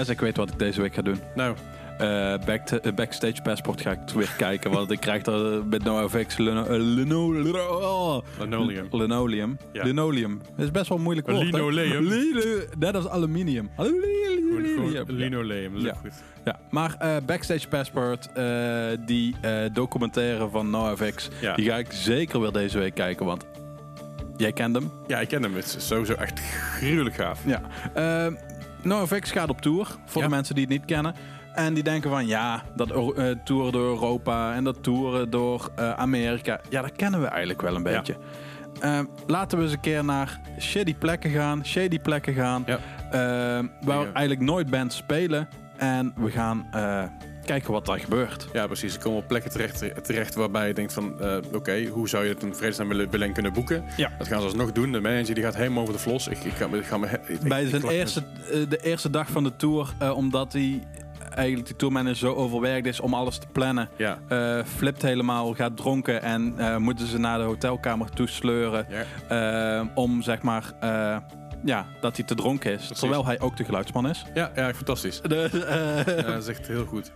Les, 0.00 0.08
ik 0.08 0.20
weet 0.20 0.36
wat 0.36 0.50
ik 0.50 0.58
deze 0.58 0.80
week 0.80 0.94
ga 0.94 1.02
doen. 1.02 1.20
Nou, 1.34 1.54
Eh, 1.98 2.34
back 2.46 2.66
to- 2.66 2.76
eh, 2.76 2.92
backstage 2.92 3.42
Passport 3.42 3.80
ga 3.80 3.90
ik 3.90 3.98
weer 4.14 4.34
kijken. 4.36 4.70
Want 4.70 4.90
ik 4.90 5.00
krijg 5.00 5.26
er 5.26 5.52
eh, 5.56 5.60
met 5.70 5.84
NoFX 5.84 6.36
lino, 6.36 6.64
lino, 6.78 7.32
oh, 7.62 8.18
linoleum. 8.38 8.88
linoleum. 8.90 9.58
Ja. 9.72 9.84
Linoleum. 9.84 10.40
Dat 10.56 10.64
is 10.64 10.70
best 10.70 10.88
wel 10.88 10.98
moeilijk 10.98 11.30
woord. 11.30 11.42
Linoleum. 11.44 12.04
Lino- 12.06 12.62
Net 12.78 12.94
als 12.94 13.08
aluminium. 13.08 13.70
Linoleum, 15.06 15.72
dat 15.74 15.82
Ja. 15.82 15.94
goed. 16.00 16.12
Ja, 16.44 16.58
maar 16.70 16.96
Backstage 17.26 17.68
Passport, 17.68 18.28
die 19.06 19.34
documentaire 19.72 20.48
van 20.48 20.70
NoFX, 20.70 21.28
Ja. 21.40 21.54
die 21.54 21.66
ga 21.68 21.76
ik 21.76 21.86
zeker 21.92 22.40
weer 22.40 22.52
deze 22.52 22.78
week 22.78 22.94
kijken. 22.94 23.26
Want 23.26 23.44
jij 24.36 24.52
kent 24.52 24.74
hem. 24.76 24.90
Ja, 25.06 25.20
ik 25.20 25.28
ken 25.28 25.42
hem. 25.42 25.54
Het 25.54 25.64
is 25.76 25.86
sowieso 25.86 26.12
echt 26.14 26.40
gruwelijk 26.40 27.14
gaaf. 27.14 27.40
Ja. 27.46 27.60
NoFX 28.84 29.30
gaat 29.30 29.48
op 29.48 29.60
tour, 29.60 29.86
voor 30.04 30.22
Ja. 30.22 30.28
de 30.28 30.34
mensen 30.34 30.54
die 30.54 30.64
het 30.64 30.72
niet 30.72 30.84
kennen. 30.84 31.14
En 31.54 31.74
die 31.74 31.82
denken 31.82 32.10
van, 32.10 32.26
ja, 32.26 32.62
dat 32.76 32.90
uh, 32.90 33.30
toeren 33.44 33.72
door 33.72 33.82
Europa 33.84 34.54
en 34.54 34.64
dat 34.64 34.82
toeren 34.82 35.30
door 35.30 35.70
uh, 35.78 35.92
Amerika. 35.92 36.60
Ja, 36.68 36.82
dat 36.82 36.92
kennen 36.96 37.20
we 37.20 37.26
eigenlijk 37.26 37.62
wel 37.62 37.74
een 37.74 37.82
Ja. 37.84 37.96
beetje. 37.96 38.16
Uh, 38.84 38.98
laten 39.26 39.58
we 39.58 39.64
eens 39.64 39.72
een 39.72 39.80
keer 39.80 40.04
naar 40.04 40.40
shady 40.60 40.94
plekken 40.94 41.30
gaan, 41.30 41.66
shady 41.66 41.98
plekken 41.98 42.34
gaan. 42.34 42.62
Ja. 42.66 42.76
Uh, 43.06 43.66
waar 43.80 44.00
Ja. 44.00 44.12
eigenlijk 44.12 44.40
nooit 44.40 44.70
bands 44.70 44.96
spelen. 44.96 45.48
En 45.76 46.12
we 46.16 46.30
gaan 46.30 46.66
uh, 46.74 47.02
kijken 47.50 47.72
wat 47.72 47.86
daar 47.86 47.98
gebeurt. 48.00 48.48
Ja, 48.52 48.66
precies. 48.66 48.92
Ze 48.92 48.98
komen 48.98 49.18
op 49.18 49.28
plekken 49.28 49.50
terecht, 49.50 50.04
terecht 50.04 50.34
waarbij 50.34 50.66
je 50.68 50.74
denkt 50.74 50.92
van... 50.92 51.20
eh, 51.20 51.36
oké, 51.54 51.84
hoe 51.86 52.08
zou 52.08 52.24
je 52.24 52.30
het 52.32 52.42
een 52.42 52.54
vredesnaam 52.56 52.88
willen, 52.88 53.10
willen 53.10 53.32
kunnen 53.32 53.52
boeken? 53.52 53.84
Ja. 53.96 54.10
Dat 54.18 54.28
gaan 54.28 54.38
ze 54.40 54.46
alsnog 54.46 54.72
doen. 54.72 54.92
De 54.92 55.00
manager 55.00 55.34
die 55.34 55.44
gaat 55.44 55.56
helemaal 55.56 55.82
over 55.82 55.94
de 55.94 56.00
vlos. 56.00 56.28
Ik, 56.28 56.38
ik, 56.44 56.52
ga, 56.52 56.66
ik 56.72 56.84
ga 56.84 56.96
me... 56.98 57.06
ik- 57.26 57.40
Bij 57.40 57.62
ik- 57.62 57.68
zijn 57.68 57.82
ik 57.82 57.90
eerste, 57.90 58.22
uh, 58.52 58.68
de 58.68 58.78
eerste 58.82 59.10
dag 59.10 59.28
van 59.30 59.42
de 59.44 59.56
tour, 59.56 59.92
uh, 60.02 60.16
omdat 60.16 60.52
hij 60.52 60.82
eigenlijk 61.34 61.66
die 61.66 61.76
tourmanager 61.76 62.16
zo 62.16 62.34
overwerkt 62.34 62.86
is 62.86 63.00
om 63.00 63.14
alles 63.14 63.38
te 63.38 63.46
plannen. 63.52 63.88
Ja. 63.96 64.18
Uh, 64.32 64.64
flipt 64.64 65.02
helemaal, 65.02 65.54
gaat 65.54 65.76
dronken 65.76 66.22
en 66.22 66.54
uh, 66.58 66.76
moeten 66.76 67.06
ze 67.06 67.18
naar 67.18 67.38
de 67.38 67.44
hotelkamer 67.44 68.10
toe 68.10 68.26
sleuren. 68.28 68.86
Ja. 69.28 69.80
Uh, 69.80 69.86
om 69.94 70.22
zeg 70.22 70.42
maar, 70.42 70.64
uh, 70.84 71.16
ja, 71.64 71.86
dat 72.00 72.16
hij 72.16 72.26
te 72.26 72.34
dronken 72.34 72.72
is. 72.72 72.86
Terwijl 72.86 73.26
hij 73.26 73.40
ook 73.40 73.56
de 73.56 73.64
geluidsman 73.64 74.08
is. 74.08 74.24
Ja, 74.34 74.50
ja 74.54 74.74
fantastisch. 74.74 75.20
De, 75.20 75.50
uh, 75.52 76.16
ja, 76.16 76.22
dat 76.22 76.42
is 76.42 76.48
echt 76.48 76.66
heel 76.66 76.84
goed. 76.84 77.12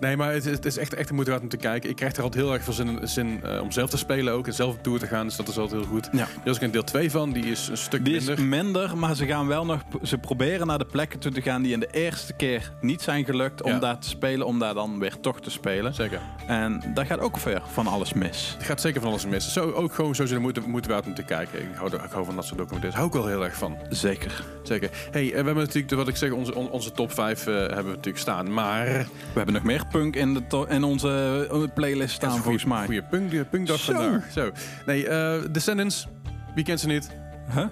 Nee, 0.00 0.16
maar 0.16 0.32
het 0.32 0.46
is, 0.46 0.52
het 0.52 0.64
is 0.64 0.76
echt, 0.76 0.94
echt 0.94 1.08
de 1.08 1.14
moeite 1.14 1.30
waard 1.30 1.42
om 1.42 1.48
te 1.48 1.56
kijken. 1.56 1.90
Ik 1.90 1.96
krijg 1.96 2.16
er 2.16 2.22
altijd 2.22 2.42
heel 2.44 2.52
erg 2.52 2.62
veel 2.64 2.72
zin, 2.72 2.98
zin 3.02 3.40
uh, 3.44 3.60
om 3.60 3.72
zelf 3.72 3.90
te 3.90 3.96
spelen 3.96 4.32
ook. 4.32 4.46
En 4.46 4.54
zelf 4.54 4.74
op 4.74 4.82
tour 4.82 4.98
te 4.98 5.06
gaan. 5.06 5.26
Dus 5.26 5.36
dat 5.36 5.48
is 5.48 5.58
altijd 5.58 5.80
heel 5.80 5.90
goed. 5.90 6.08
Ja. 6.12 6.26
Er 6.44 6.50
is 6.50 6.56
ook 6.56 6.62
een 6.62 6.70
deel 6.70 6.84
2 6.84 7.10
van. 7.10 7.32
Die 7.32 7.44
is 7.44 7.68
een 7.68 7.76
stuk 7.76 8.04
die 8.04 8.14
minder. 8.14 8.38
is 8.38 8.44
minder, 8.44 8.96
maar 8.96 9.14
ze 9.14 9.26
gaan 9.26 9.46
wel 9.46 9.64
nog... 9.64 9.80
Ze 10.02 10.18
proberen 10.18 10.66
naar 10.66 10.78
de 10.78 10.84
plekken 10.84 11.18
toe 11.18 11.32
te 11.32 11.42
gaan 11.42 11.62
die 11.62 11.72
in 11.72 11.80
de 11.80 11.88
eerste 11.90 12.32
keer 12.32 12.72
niet 12.80 13.02
zijn 13.02 13.24
gelukt. 13.24 13.62
Om 13.62 13.70
Ja. 13.70 13.78
daar 13.78 13.98
te 13.98 14.08
spelen, 14.08 14.46
om 14.46 14.58
daar 14.58 14.74
dan 14.74 14.98
weer 14.98 15.20
toch 15.20 15.40
te 15.40 15.50
spelen. 15.50 15.94
Zeker. 15.94 16.20
En 16.46 16.82
daar 16.94 17.06
gaat 17.06 17.20
ook 17.20 17.38
weer 17.38 17.62
van 17.72 17.86
alles 17.86 18.12
mis. 18.12 18.54
Het 18.58 18.66
gaat 18.66 18.80
zeker 18.80 19.00
van 19.00 19.10
alles 19.10 19.26
mis. 19.26 19.52
Zo, 19.52 19.70
ook 19.70 19.94
gewoon 19.94 20.14
zo 20.14 20.24
de 20.24 20.38
moeite, 20.38 20.60
moeite 20.60 20.88
waard 20.88 21.06
om 21.06 21.14
te 21.14 21.24
kijken. 21.24 21.58
Ik 21.58 21.68
hou, 21.74 21.94
ik 21.94 22.10
hou 22.10 22.24
van 22.24 22.34
dat 22.36 22.44
soort 22.44 22.58
documentaires. 22.58 22.94
Hou 22.94 23.06
ik 23.06 23.14
wel 23.14 23.26
heel 23.26 23.44
erg 23.44 23.56
van. 23.56 23.76
Zeker. 23.88 24.44
Zeker. 24.62 24.90
Hey, 25.10 25.26
we 25.28 25.34
hebben 25.34 25.56
natuurlijk, 25.56 25.94
wat 25.94 26.08
ik 26.08 26.16
zeg, 26.16 26.30
onze, 26.30 26.54
onze 26.54 26.92
top 26.92 27.12
5 27.12 27.46
uh, 27.46 27.54
hebben 27.54 27.76
we 27.76 27.88
natuurlijk 27.88 28.18
staan. 28.18 28.52
Maar... 28.52 28.86
We 28.86 29.34
hebben 29.34 29.54
nog 29.54 29.62
meer 29.62 29.86
punk 29.90 30.16
in, 30.16 30.34
de 30.34 30.66
in 30.68 30.84
onze 30.84 31.70
playlist 31.74 32.14
staan, 32.14 32.28
goeie, 32.28 32.42
volgens 32.42 32.64
mij. 32.64 32.84
Goeie 32.84 33.02
punk, 33.02 33.50
punkdag 33.50 33.78
Zo. 33.78 33.92
vandaag. 33.92 34.32
Zo. 34.32 34.50
Nee, 34.86 35.08
uh, 35.08 35.34
Descendants. 35.50 36.06
Wie 36.54 36.64
kent 36.64 36.80
ze 36.80 36.86
niet? 36.86 37.10
Huh? 37.54 37.66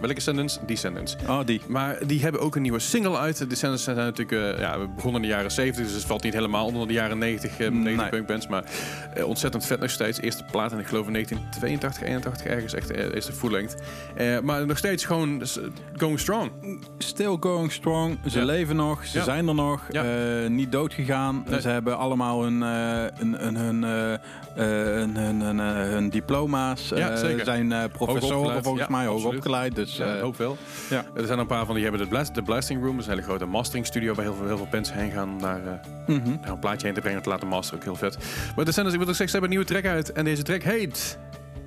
Welke 0.00 0.14
Descendants? 0.14 0.58
Descendants. 0.66 1.16
Oh, 1.28 1.40
die. 1.44 1.60
Maar 1.66 1.98
die 2.06 2.22
hebben 2.22 2.40
ook 2.40 2.56
een 2.56 2.62
nieuwe 2.62 2.78
single 2.78 3.18
uit. 3.18 3.38
De 3.38 3.46
Descendants 3.46 3.84
zijn 3.84 3.96
natuurlijk... 3.96 4.30
Uh, 4.30 4.58
ja, 4.58 4.78
we 4.78 4.88
begonnen 4.88 5.22
in 5.22 5.28
de 5.28 5.34
jaren 5.34 5.50
70, 5.50 5.84
dus 5.84 5.94
het 5.94 6.04
valt 6.04 6.22
niet 6.22 6.32
helemaal 6.32 6.66
onder 6.66 6.86
de 6.86 6.92
jaren 6.92 7.18
90, 7.18 7.58
uh, 7.60 7.68
90 7.70 7.96
Nee. 7.96 8.08
punkbands. 8.10 8.48
Maar 8.48 8.64
uh, 9.16 9.26
ontzettend 9.26 9.66
vet 9.66 9.80
nog 9.80 9.90
steeds. 9.90 10.20
Eerste 10.20 10.44
plaat 10.50 10.72
en 10.72 10.78
ik 10.78 10.86
geloof 10.86 11.06
in 11.06 11.12
1982, 11.12 12.02
81 12.02 12.46
ergens. 12.46 12.74
Echt 12.74 12.96
uh, 12.96 13.14
eerste 13.14 13.32
full 13.32 13.50
length. 13.50 13.74
Maar 14.42 14.66
nog 14.66 14.78
steeds 14.78 15.04
gewoon 15.04 15.42
going 15.96 16.20
strong. 16.20 16.50
Still 16.98 17.36
going 17.40 17.72
strong. 17.72 18.18
Ze 18.28 18.38
Ja. 18.38 18.44
leven 18.44 18.76
nog. 18.76 19.06
Ze 19.06 19.18
Ja. 19.18 19.24
zijn 19.24 19.48
er 19.48 19.54
nog. 19.54 19.88
Eh, 19.90 20.02
niet 20.48 20.72
dood 20.72 20.94
gegaan. 20.94 21.44
Nee. 21.48 21.60
Ze 21.60 21.68
hebben 21.68 21.98
allemaal 21.98 22.42
hun, 22.42 22.62
eh, 22.62 23.18
hun, 23.18 23.34
hun, 23.38 23.56
hun, 23.56 23.84
eh, 23.84 24.12
eh, 24.12 24.18
hun, 25.14 25.16
hun, 25.40 25.60
eh, 25.60 26.10
diploma's. 26.10 26.88
Ja, 26.88 27.10
Eh, 27.10 27.44
zijn 27.44 27.72
eh, 27.72 27.84
professoren 27.92 28.62
volgens 28.62 28.84
Ja, 28.88 28.90
mij 28.96 29.04
hoog 29.06 29.14
absoluut. 29.14 29.36
opgeleid. 29.38 29.74
Dus, 29.84 29.96
Ja, 29.96 30.06
eh, 30.06 30.14
ik 30.14 30.20
hoop 30.20 30.36
wel. 30.36 30.56
ja. 30.90 31.04
Er 31.14 31.26
zijn 31.26 31.38
een 31.38 31.46
paar 31.46 31.66
van 31.66 31.74
die 31.74 31.82
hebben 31.84 32.00
de, 32.02 32.08
blast, 32.08 32.34
de 32.34 32.42
Blasting 32.42 32.82
Room. 32.82 32.90
Dat 32.92 33.00
is 33.00 33.06
een 33.06 33.12
hele 33.12 33.26
grote 33.26 33.44
mastering 33.46 33.86
studio 33.86 34.14
waar 34.14 34.24
heel 34.24 34.34
veel, 34.34 34.46
heel 34.46 34.56
veel 34.56 34.68
mensen 34.70 34.96
heen 34.96 35.10
gaan 35.10 35.38
daar 35.38 35.60
uh, 35.64 36.16
mhm. 36.16 36.36
een 36.42 36.58
plaatje 36.58 36.86
heen 36.86 36.94
te 36.94 37.00
brengen 37.00 37.22
te 37.22 37.28
laten 37.28 37.48
masteren. 37.48 37.78
Ook 37.78 37.84
heel 37.84 37.96
vet. 37.96 38.16
Maar 38.18 38.54
de 38.56 38.64
Descendants, 38.64 38.94
ik 38.94 39.00
wil 39.00 39.08
ook 39.08 39.16
zeggen, 39.16 39.28
ze 39.28 39.32
hebben 39.38 39.50
een 39.50 39.56
nieuwe 39.64 39.64
track 39.64 39.84
uit. 39.94 40.12
En 40.12 40.24
deze 40.24 40.42
track 40.42 40.62
heet 40.62 41.18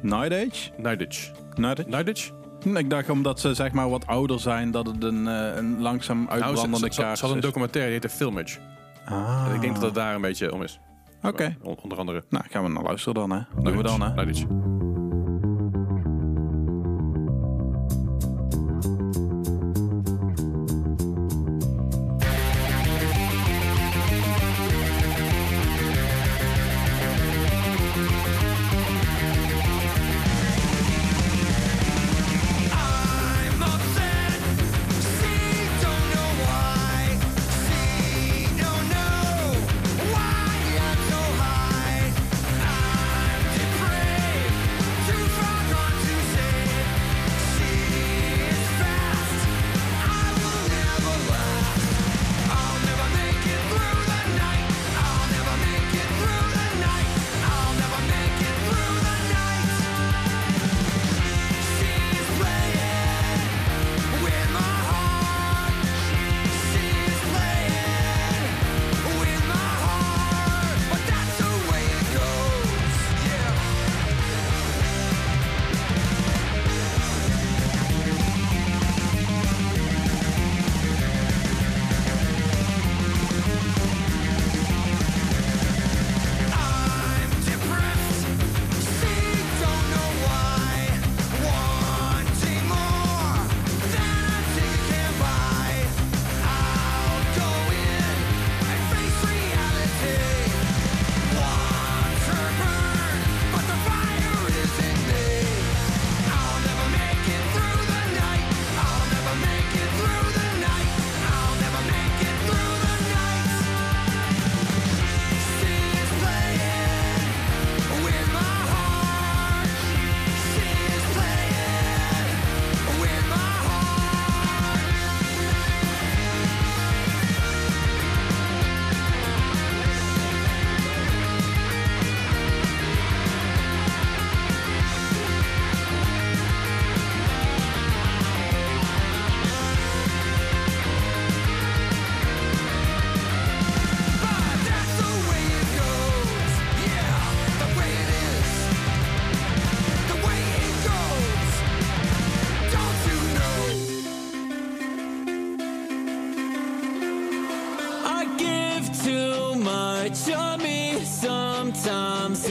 Night 0.02 0.34
Age? 0.34 0.72
Nightage. 0.78 1.32
Night 1.56 1.80
Age? 1.80 1.90
Nightage? 1.90 2.32
Ik 2.76 2.90
dacht 2.90 3.10
omdat 3.10 3.40
ze 3.40 3.54
zeg 3.54 3.72
maar 3.72 3.90
wat 3.90 4.08
ouder 4.08 4.40
zijn, 4.40 4.72
dat 4.72 4.88
het 4.88 5.04
een, 5.04 5.28
eh, 5.28 5.56
een 5.56 5.82
langzaam 5.82 6.18
Nou, 6.18 6.30
uitbrandende 6.30 6.78
ze, 6.78 6.86
ze, 6.86 6.92
ze 6.94 7.02
hadden 7.02 7.30
een 7.30 7.38
is. 7.38 7.44
documentaire, 7.44 7.92
die 7.92 8.00
heette 8.02 8.18
Filmage. 8.18 8.60
Ah. 9.06 9.46
En 9.50 9.56
ik 9.56 9.62
denk 9.62 9.74
dat 9.74 9.84
het 9.84 9.94
daar 9.94 10.16
een 10.16 10.22
beetje 10.22 10.54
om 10.54 10.62
is. 10.64 10.80
Oké. 11.22 11.56
On- 11.62 11.78
onder 11.82 11.98
andere. 11.98 12.24
Nou, 12.30 12.44
gaan 12.50 12.64
we 12.64 12.70
naar 12.70 12.84
luisteren 12.84 13.14
dan, 13.14 13.32
hè. 13.32 13.40
Doen 13.62 13.78
we 13.78 13.84
dan, 13.84 14.02
hè. 14.02 14.14
Nightage. 14.14 14.48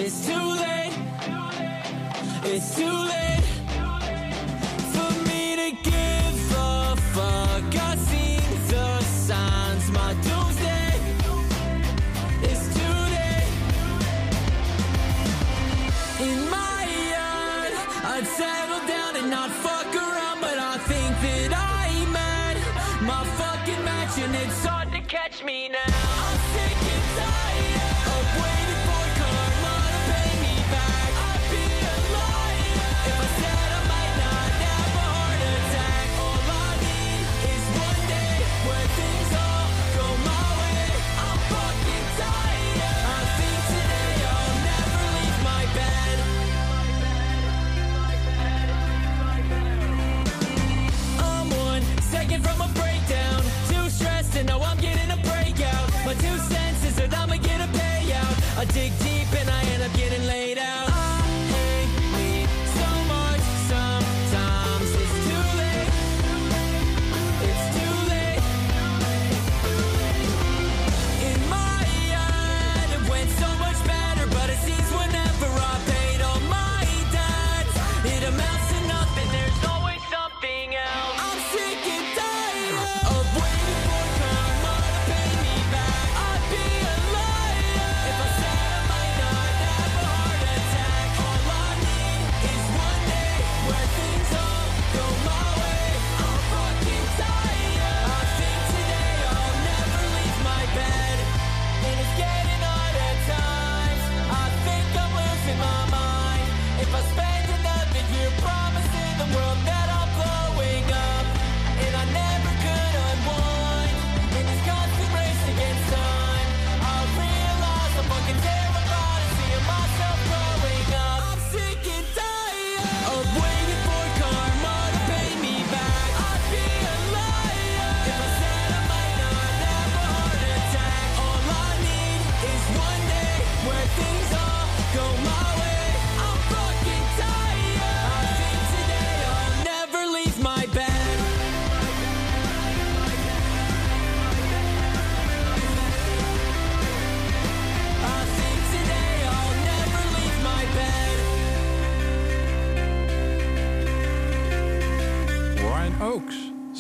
It's 0.07 0.25
too 0.25 0.55
late. 0.55 0.93
It's 2.45 2.77
too 2.77 2.85
late 2.85 3.36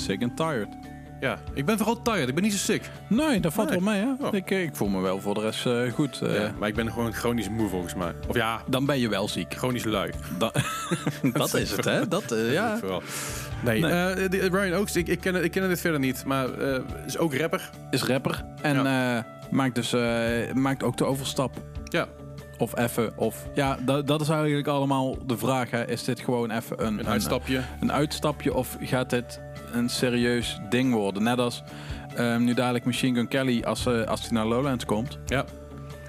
Sick 0.06 0.22
and 0.22 0.36
tired. 0.36 0.68
Ja, 1.20 1.38
ik 1.54 1.64
ben 1.64 1.76
vooral 1.76 2.02
tired. 2.02 2.28
Ik 2.28 2.34
ben 2.34 2.42
niet 2.42 2.52
zo 2.52 2.58
sick. 2.72 2.90
Nee, 3.08 3.40
dat 3.40 3.52
valt 3.52 3.70
Nee. 3.70 3.80
wel 3.80 3.92
mee, 3.92 4.00
hè? 4.00 4.26
Oh. 4.26 4.34
Ik, 4.34 4.50
eh, 4.50 4.62
ik 4.62 4.76
voel 4.76 4.88
me 4.88 5.00
wel 5.00 5.20
voor 5.20 5.34
de 5.34 5.40
rest 5.40 5.66
eh, 5.66 5.92
goed. 5.92 6.20
eh. 6.22 6.34
Ja, 6.34 6.52
maar 6.58 6.68
ik 6.68 6.74
ben 6.74 6.92
gewoon 6.92 7.12
chronisch 7.12 7.48
moe 7.48 7.68
volgens 7.68 7.94
mij. 7.94 8.12
Of 8.28 8.34
ja, 8.36 8.60
Dan 8.66 8.86
ben 8.86 8.98
je 9.00 9.08
wel 9.08 9.28
ziek. 9.28 9.54
chronisch 9.54 9.84
lui. 9.84 10.10
Da- 10.38 10.52
dat 11.32 11.54
is 11.54 11.70
het, 11.70 11.84
hè? 11.84 12.08
Dat, 12.08 12.32
eh, 12.32 12.52
ja. 12.58 12.78
Vooral. 12.78 13.02
Nee, 13.64 13.80
Nee. 13.80 13.90
eh, 13.92 14.30
die- 14.30 14.40
Ryan 14.48 14.78
Oaks, 14.80 14.96
ik, 14.96 15.08
ik, 15.08 15.20
ken, 15.20 15.44
ik 15.44 15.50
ken 15.50 15.68
dit 15.68 15.80
verder 15.80 16.00
niet, 16.00 16.24
maar 16.24 16.58
eh, 16.58 16.80
is 17.06 17.18
ook 17.18 17.34
rapper. 17.34 17.70
Is 17.90 18.02
rapper. 18.02 18.44
En 18.62 18.86
eh, 18.86 19.18
maakt, 19.50 19.74
dus, 19.74 19.92
eh, 19.92 20.52
maakt 20.54 20.82
ook 20.82 20.96
de 20.96 21.04
overstap. 21.04 21.56
Ja, 21.84 22.06
Of 22.58 22.78
even. 22.78 23.12
Of, 23.18 23.46
ja, 23.54 23.78
dat, 23.80 24.06
dat 24.06 24.20
is 24.20 24.28
eigenlijk 24.28 24.66
allemaal 24.68 25.26
de 25.26 25.36
vraag. 25.38 25.70
Hè. 25.70 25.88
Is 25.88 26.04
dit 26.04 26.20
gewoon 26.20 26.50
even 26.50 26.86
een, 26.86 26.98
een 26.98 27.08
uitstapje. 27.08 27.60
een 27.80 27.92
uitstapje 27.92 28.54
of 28.54 28.76
gaat 28.80 29.10
dit 29.10 29.40
een 29.72 29.88
serieus 29.88 30.60
ding 30.68 30.92
worden? 30.92 31.22
Net 31.22 31.38
als 31.38 31.62
ehm, 32.14 32.44
nu 32.44 32.54
dadelijk 32.54 32.84
Machine 32.84 33.14
Gun 33.18 33.28
Kelly 33.28 33.62
als, 33.62 33.86
eh, 33.86 34.02
als 34.04 34.20
hij 34.20 34.30
naar 34.30 34.46
Lowlands 34.46 34.84
komt. 34.84 35.18
Ja. 35.26 35.44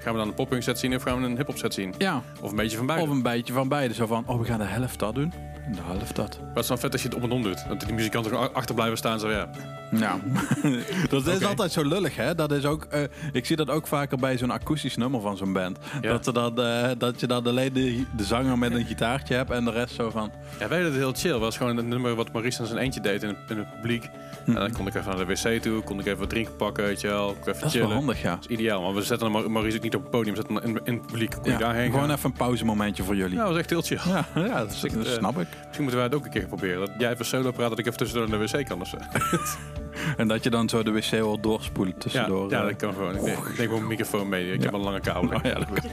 Gaan 0.02 0.12
we 0.12 0.18
dan 0.18 0.28
een 0.28 0.34
poppunk 0.34 0.62
set 0.62 0.78
zien 0.78 0.94
of 0.94 1.02
gaan 1.02 1.20
we 1.20 1.26
een 1.26 1.36
hip-hop 1.36 1.56
set 1.58 1.74
zien? 1.74 1.94
Ja, 1.98 2.22
Of 2.40 2.50
een 2.50 2.56
beetje 2.56 2.76
van 2.76 2.86
beide. 2.86 3.04
of 3.04 3.10
een 3.10 3.22
beetje 3.22 3.52
van 3.52 3.68
beide. 3.68 3.94
Zo 3.94 4.06
van, 4.06 4.22
oh 4.26 4.38
we 4.38 4.44
gaan 4.44 4.58
de 4.58 4.64
helft 4.64 4.98
dat 4.98 5.14
doen. 5.14 5.32
En 5.66 5.72
de 5.72 5.78
helft 5.84 6.16
dat. 6.16 6.38
Maar 6.40 6.48
het 6.48 6.58
is 6.62 6.66
dan 6.66 6.78
vet 6.78 6.92
als 6.92 7.02
je 7.02 7.08
het 7.08 7.16
op 7.16 7.22
en 7.22 7.30
om 7.30 7.42
doet. 7.42 7.68
Dat 7.68 7.80
die 7.80 7.94
muzikanten 7.94 8.30
gewoon 8.30 8.54
achter 8.54 8.74
blijven 8.74 8.96
staan. 8.98 9.20
Zo 9.20 9.30
ja. 9.30 9.48
Ja, 9.90 10.18
dat 11.08 11.26
is 11.26 11.44
altijd 11.44 11.72
zo 11.72 11.84
lullig, 11.84 12.16
hè? 12.16 12.34
Dat 12.34 12.52
is 12.52 12.64
ook, 12.64 12.84
eh, 12.84 13.02
ik 13.32 13.46
zie 13.46 13.56
dat 13.56 13.70
ook 13.70 13.86
vaker 13.86 14.18
bij 14.18 14.38
zo'n 14.38 14.50
akoestisch 14.50 14.96
nummer 14.96 15.20
van 15.20 15.36
zo'n 15.36 15.52
band. 15.52 15.78
Ja. 16.00 16.08
Dat, 16.08 16.26
er 16.26 16.32
dan, 16.32 16.62
eh, 16.62 16.90
dat 16.98 17.20
je 17.20 17.26
dan 17.26 17.46
alleen 17.46 17.72
de, 17.72 18.04
de 18.16 18.24
zanger 18.24 18.58
met 18.58 18.72
een 18.72 18.84
gitaartje 18.84 19.34
hebt 19.34 19.50
en 19.50 19.64
de 19.64 19.70
rest 19.70 19.94
zo 19.94 20.10
van... 20.10 20.30
Ja, 20.58 20.68
wij 20.68 20.78
deden 20.78 20.84
het 20.92 21.00
heel 21.00 21.12
chill. 21.12 21.30
Het 21.32 21.40
was 21.40 21.56
gewoon 21.56 21.76
een 21.76 21.88
nummer 21.88 22.14
wat 22.14 22.32
Maurice 22.32 22.60
aan 22.60 22.66
zijn 22.66 22.78
eentje 22.78 23.00
deed 23.00 23.22
in 23.22 23.28
het, 23.28 23.38
in 23.48 23.58
het 23.58 23.74
publiek. 23.74 24.08
En 24.46 24.54
dan 24.54 24.72
kon 24.72 24.86
ik 24.86 24.94
even 24.94 25.16
naar 25.16 25.26
de 25.26 25.34
wc 25.34 25.62
toe, 25.62 25.82
kon 25.82 25.98
ik 26.00 26.06
even 26.06 26.18
wat 26.18 26.30
drinken 26.30 26.56
pakken, 26.56 26.84
weet 26.84 27.00
je 27.00 27.06
wel. 27.08 27.26
Kon 27.26 27.36
ik 27.40 27.46
even 27.46 27.60
Dat 27.60 27.74
is 27.74 27.80
wel 27.80 27.92
handig, 27.92 28.22
ja. 28.22 28.34
Dat 28.34 28.44
is 28.50 28.56
ideaal, 28.56 28.82
maar 28.82 28.94
we 28.94 29.02
zetten 29.02 29.30
Maurice 29.52 29.76
ook 29.76 29.82
niet 29.82 29.94
op 29.94 30.02
het 30.02 30.10
podium, 30.10 30.34
we 30.34 30.40
zetten 30.40 30.56
hem 30.56 30.76
in, 30.76 30.80
in 30.84 30.92
het 30.94 31.06
publiek. 31.06 31.30
Kon 31.30 31.44
je 31.44 31.50
ja 31.50 31.58
daarheen 31.58 31.90
gewoon 31.90 32.06
gaan. 32.08 32.16
even 32.16 32.30
een 32.30 32.36
pauzemomentje 32.36 33.02
voor 33.02 33.16
jullie. 33.16 33.34
Ja, 33.34 33.38
dat 33.40 33.48
was 33.48 33.58
echt 33.58 33.70
heel 33.70 33.82
chill. 33.82 33.98
Ja, 34.06 34.24
ja 34.34 34.58
dat, 34.58 34.70
is- 34.72 34.80
dat 34.92 35.06
snap 35.06 35.38
ik. 35.38 35.46
Misschien 35.48 35.82
moeten 35.82 35.94
wij 35.96 36.04
het 36.04 36.14
ook 36.14 36.24
een 36.24 36.30
keer 36.30 36.46
proberen. 36.46 36.80
Dat 36.80 36.90
jij 36.98 37.12
even 37.12 37.24
solo 37.24 37.50
praat, 37.50 37.68
dat 37.68 37.78
ik 37.78 37.86
even 37.86 37.98
tussendoor 37.98 38.28
naar 38.28 38.38
de 38.38 38.58
wc 38.58 38.66
kan 38.66 38.80
of 38.80 38.88
zo. 38.88 38.96
En 40.16 40.28
dat 40.28 40.44
je 40.44 40.50
dan 40.50 40.68
zo 40.68 40.82
de 40.82 40.90
wc 40.90 41.10
wel 41.10 41.40
doorspoelt 41.40 42.00
tussendoor. 42.00 42.50
ja, 42.50 42.62
dat 42.62 42.76
kan 42.76 42.92
gewoon. 42.94 43.16
Ik 43.16 43.22
neem, 43.22 43.36
gewoon 43.56 43.80
een 43.80 43.86
microfoon 43.86 44.28
mee. 44.28 44.52
Ik 44.52 44.62
heb 44.62 44.72
een 44.72 44.80
lange 44.80 45.00
kabel. 45.00 45.36
Oh, 45.36 45.42
ja, 45.42 45.54
dat. 45.54 45.68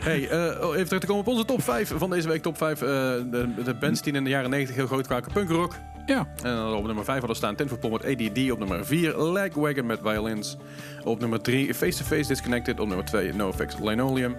Hey, 0.00 0.22
oh, 0.60 0.74
even 0.74 0.84
terug 0.86 1.00
te 1.00 1.06
komen 1.06 1.22
op 1.22 1.28
onze 1.28 1.44
top 1.44 1.62
5 1.62 1.92
van 1.96 2.10
deze 2.10 2.28
week. 2.28 2.42
Top 2.42 2.56
5 2.56 2.82
eh, 2.82 2.88
de, 2.88 3.48
de 3.64 3.74
bands 3.74 4.02
die 4.02 4.12
in 4.12 4.24
de 4.24 4.30
jaren 4.30 4.50
90 4.50 4.76
heel 4.76 4.86
groot 4.86 5.06
kwaken. 5.06 5.32
Punkrock. 5.32 5.74
ja. 6.06 6.28
En 6.42 6.62
op 6.62 6.86
nummer 6.86 7.04
5 7.04 7.18
hadden 7.18 7.36
staan 7.36 7.54
Ten 7.54 7.68
for 7.68 7.90
met 7.90 8.04
ADD. 8.04 8.50
Op 8.50 8.58
nummer 8.58 8.86
4 8.86 9.16
Lagwagon 9.16 9.86
met 9.86 9.98
Violins. 10.02 10.56
Op 11.04 11.20
nummer 11.20 11.40
3 11.40 11.74
Face 11.74 11.98
to 11.98 12.04
Face 12.04 12.28
Disconnected. 12.28 12.80
Op 12.80 12.86
nummer 12.86 13.04
2 13.06 13.32
NoFX 13.34 13.76
Linoleum. 13.82 14.36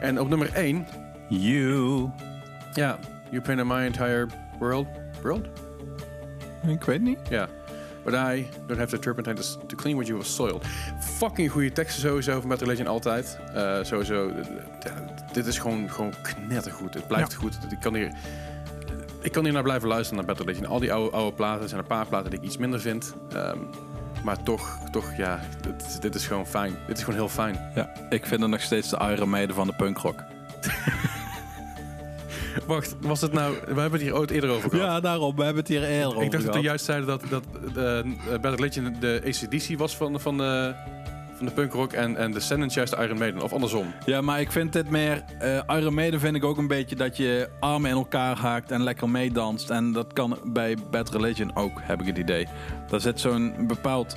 En 0.00 0.20
op 0.20 0.28
nummer 0.28 0.52
1, 0.52 0.86
You. 1.28 2.10
ja, 2.72 2.98
You 3.30 3.42
Painted 3.42 3.66
My 3.66 3.74
Entire 3.84 4.26
World. 4.58 4.86
World? 5.22 5.46
Ik 6.66 6.82
weet 6.84 7.00
niet. 7.00 7.18
Ja. 7.28 7.48
But 8.04 8.14
I 8.14 8.48
don't 8.66 8.78
have 8.78 8.90
the 8.90 8.98
turpentine 8.98 9.34
to, 9.36 9.66
to 9.66 9.76
clean 9.76 9.94
what 9.96 10.06
you 10.06 10.18
have 10.18 10.30
soiled. 10.30 10.64
Fucking 11.00 11.50
goede 11.50 11.72
teksten 11.72 12.00
sowieso 12.02 12.40
van 12.40 12.48
Metal 12.48 12.66
Legend 12.66 12.88
altijd. 12.88 13.38
Eh, 13.54 13.78
sowieso, 13.82 14.28
eh, 14.28 14.44
ja, 14.80 15.14
dit 15.32 15.46
is 15.46 15.58
gewoon, 15.58 15.90
gewoon 15.90 16.12
knettergoed. 16.22 16.94
Het 16.94 17.06
blijft 17.06 17.32
Ja. 17.32 17.38
goed. 17.38 17.58
Ik 17.70 17.80
kan 17.80 17.94
hier... 17.94 18.12
Ik 19.20 19.32
kan 19.32 19.44
hier 19.44 19.52
naar 19.52 19.62
blijven 19.62 19.88
luisteren 19.88 20.16
naar 20.16 20.34
Battle 20.34 20.46
Legend. 20.52 20.66
Al 20.66 20.78
die 20.80 20.92
oude, 20.92 21.16
oude 21.16 21.36
platen. 21.36 21.62
Er 21.62 21.68
zijn 21.68 21.80
een 21.80 21.86
paar 21.86 22.06
platen 22.06 22.30
die 22.30 22.38
ik 22.38 22.44
iets 22.44 22.56
minder 22.56 22.80
vind. 22.80 23.14
Ehm, 23.32 23.58
maar 24.24 24.42
toch, 24.42 24.78
toch 24.90 25.16
ja, 25.16 25.40
dit, 25.60 26.02
dit 26.02 26.14
is 26.14 26.26
gewoon 26.26 26.46
fijn. 26.46 26.76
Dit 26.86 26.96
is 26.96 27.02
gewoon 27.04 27.18
heel 27.18 27.28
fijn. 27.28 27.58
Ja, 27.74 27.90
ik 28.08 28.26
vind 28.26 28.40
het 28.40 28.50
nog 28.50 28.60
steeds 28.60 28.88
de 28.90 28.98
Iron 29.12 29.28
Maiden 29.28 29.54
van 29.56 29.66
de 29.66 29.74
punkrock. 29.74 30.22
Wacht, 32.66 32.96
was 33.00 33.20
het 33.20 33.32
nou... 33.32 33.52
We 33.54 33.66
hebben 33.66 33.92
het 33.92 34.00
hier 34.00 34.16
ooit 34.16 34.30
eerder 34.30 34.50
over 34.50 34.70
gehad. 34.70 34.86
Ja, 34.86 35.00
daarom. 35.00 35.36
We 35.36 35.42
hebben 35.42 35.62
het 35.62 35.72
hier 35.72 35.84
eerder 35.84 36.06
over 36.08 36.22
ik 36.22 36.30
dacht 36.30 36.44
dat 36.44 36.54
we 36.54 36.60
gehad. 36.60 36.64
juist 36.64 36.84
zeiden 36.84 37.06
dat, 37.06 37.22
dat 37.30 37.44
eh, 37.76 38.40
Battle 38.40 38.60
Legend 38.64 39.00
de 39.00 39.22
ACDC 39.26 39.78
was 39.78 39.96
van, 39.96 40.20
van, 40.20 40.42
eh, 40.42 40.68
van 41.36 41.46
de 41.46 41.52
punkrock 41.52 41.92
en, 41.92 42.16
en 42.16 42.32
de 42.32 42.40
Sentence 42.40 42.76
juist 42.76 42.96
de 42.96 43.02
Iron 43.04 43.18
Maiden. 43.18 43.42
Of 43.42 43.52
andersom. 43.52 43.94
Ja, 44.06 44.20
maar 44.20 44.40
ik 44.40 44.52
vind 44.52 44.72
dit 44.72 44.90
meer... 44.90 45.24
eh 45.38 45.76
Iron 45.78 45.94
Maiden 45.94 46.20
vind 46.20 46.36
ik 46.36 46.44
ook 46.44 46.58
een 46.58 46.66
beetje 46.68 46.96
dat 46.96 47.16
je 47.16 47.48
armen 47.60 47.90
in 47.90 47.96
elkaar 47.96 48.36
haakt 48.36 48.70
en 48.70 48.82
lekker 48.82 49.08
meedanst. 49.10 49.70
En 49.70 49.92
dat 49.92 50.12
kan 50.12 50.38
bij 50.44 50.76
Bad 50.90 51.10
Religion 51.10 51.56
ook, 51.56 51.80
heb 51.82 52.00
ik 52.00 52.06
het 52.06 52.18
idee. 52.18 52.46
Daar 52.88 53.00
zit 53.00 53.20
zo'n 53.20 53.54
bepaald 53.66 54.16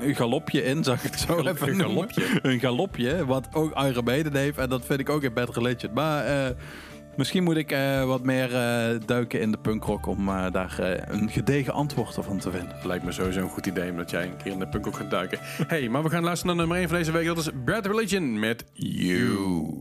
galopje 0.00 0.64
in, 0.64 0.84
zag 0.84 1.04
ik 1.04 1.10
het 1.10 1.20
zo 1.20 1.38
even 1.38 1.68
een 1.68 1.76
noemen. 1.76 1.86
galopje? 2.12 2.38
Een 2.42 2.60
galopje, 2.60 3.26
wat 3.26 3.48
ook 3.52 3.78
Iron 3.78 4.04
Maiden 4.04 4.34
heeft. 4.36 4.58
En 4.58 4.68
dat 4.68 4.84
vind 4.84 5.00
ik 5.00 5.08
ook 5.08 5.22
in 5.22 5.32
Bad 5.32 5.56
Religion. 5.56 5.92
Maar 5.94 6.24
eh, 6.24 6.50
misschien 7.18 7.42
moet 7.42 7.56
ik 7.56 7.72
eh, 7.72 8.04
wat 8.04 8.22
meer 8.22 8.54
eh, 8.54 9.00
duiken 9.06 9.40
in 9.40 9.50
de 9.50 9.58
punkrock 9.58 10.06
om 10.06 10.28
eh, 10.28 10.50
daar 10.52 10.76
een 11.08 11.30
gedegen 11.30 11.72
antwoord 11.72 12.14
van 12.20 12.38
te 12.38 12.50
vinden. 12.50 12.76
Lijkt 12.82 13.04
me 13.04 13.12
sowieso 13.12 13.40
een 13.40 13.48
goed 13.48 13.66
idee 13.66 13.90
omdat 13.90 14.10
jij 14.10 14.24
een 14.24 14.36
keer 14.36 14.52
in 14.52 14.58
de 14.58 14.68
punkrock 14.68 14.96
gaat 14.96 15.10
duiken. 15.10 15.38
hey, 15.66 15.88
maar 15.88 16.02
we 16.02 16.10
gaan 16.10 16.24
luisteren 16.24 16.56
naar 16.56 16.66
nummer 16.66 16.82
1 16.82 16.88
van 16.88 16.98
deze 16.98 17.12
week. 17.12 17.26
Dat 17.26 17.38
is 17.38 17.50
Bad 17.64 17.86
Religion 17.86 18.38
met 18.38 18.64
You. 18.72 19.80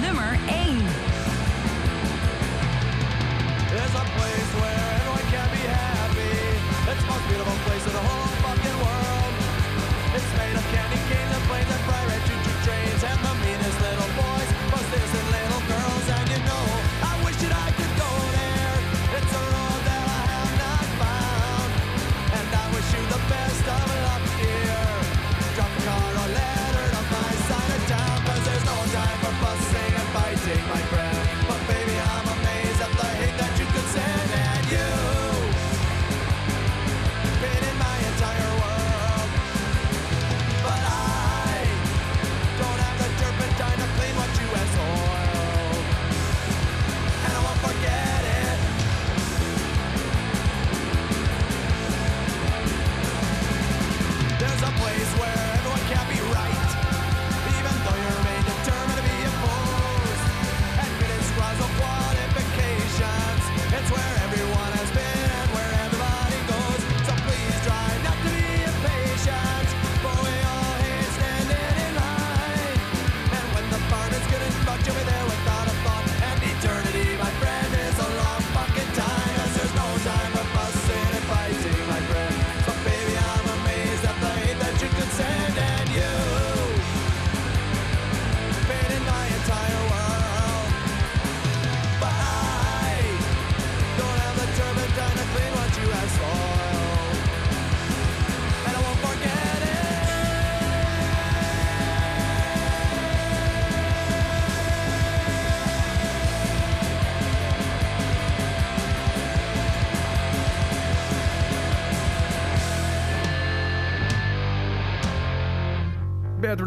Nummer 0.00 0.38
1. 0.48 0.67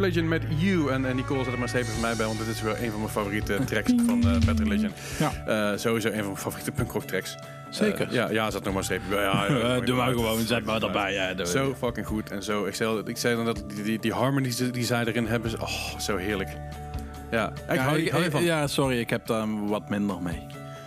Religion 0.02 0.28
met 0.28 0.42
You. 0.58 0.92
En, 0.92 1.06
en 1.06 1.16
Nicole 1.16 1.44
zet 1.44 1.54
er 1.54 1.60
maar 1.60 1.70
steeds 1.70 1.88
van 1.90 2.02
mij 2.02 2.16
bij, 2.16 2.26
want 2.26 2.38
dit 2.38 2.48
is 2.48 2.62
wel 2.62 2.76
een 2.78 2.90
van 2.92 3.00
mijn 3.00 3.12
favoriete 3.12 3.60
tracks 3.66 3.94
van 4.06 4.22
eh, 4.24 4.38
Bad 4.46 4.60
Religion. 4.60 4.92
Ja. 5.20 5.32
Eh, 5.72 5.78
sowieso 5.78 6.08
een 6.08 6.14
van 6.16 6.24
mijn 6.26 6.38
favoriete 6.38 6.72
punkrock 6.72 7.04
tracks. 7.04 7.36
Zeker. 7.70 8.08
Eh, 8.08 8.14
ja, 8.14 8.30
ja, 8.30 8.52
zet 8.52 8.64
nog 8.64 8.74
maar 8.74 8.78
een 8.78 8.84
streepje 8.84 9.10
bij. 9.10 9.24
Ja, 9.24 9.46
ja, 9.76 9.80
doe 9.80 9.96
maar 9.96 10.12
gewoon, 10.12 10.40
zet 10.40 10.66
maar 10.66 10.82
erbij. 10.84 11.14
Ja, 11.14 11.46
Zo 11.46 11.76
fucking 11.78 12.08
goed. 12.08 12.32
En 12.32 12.44
zo, 12.44 12.66
ik 12.66 12.76
zei, 12.76 13.02
ik 13.06 13.18
zei 13.18 13.36
dan 13.36 13.46
dat 13.46 13.64
die, 13.68 13.84
die, 13.84 14.00
die 14.00 14.14
harmonies 14.14 14.58
die, 14.58 14.84
zij 14.84 15.06
erin 15.06 15.28
hebben, 15.28 15.52
is- 15.52 15.58
oh, 15.58 16.00
zo 16.00 16.18
heerlijk. 16.18 16.50
Ja, 17.32 17.52
ik 17.70 17.76
Ja, 17.76 17.82
hou, 17.84 17.98
ik- 17.98 18.06
ik 18.06 18.12
hou 18.12 18.24
ervan. 18.24 18.44
Ja. 18.44 18.60
ja, 18.60 18.68
sorry, 18.68 19.00
ik 19.00 19.10
heb 19.10 19.28
daar 19.28 19.66
wat 19.68 19.90
minder 19.90 20.22
mee. 20.22 20.46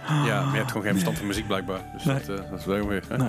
maar 0.09 0.27
je 0.27 0.57
hebt 0.57 0.69
gewoon 0.69 0.83
geen 0.83 0.93
verstand 0.93 1.17
van 1.19 1.27
muziek 1.27 1.47
blijkbaar. 1.47 1.81
Dus 1.93 2.05
Nee. 2.05 2.15
dat, 2.27 2.39
eh, 2.39 2.51
dat 2.51 2.59
is 2.61 2.65
wel 2.65 2.87
weer. 2.89 3.03
Hè? 3.09 3.17
Nee. 3.17 3.29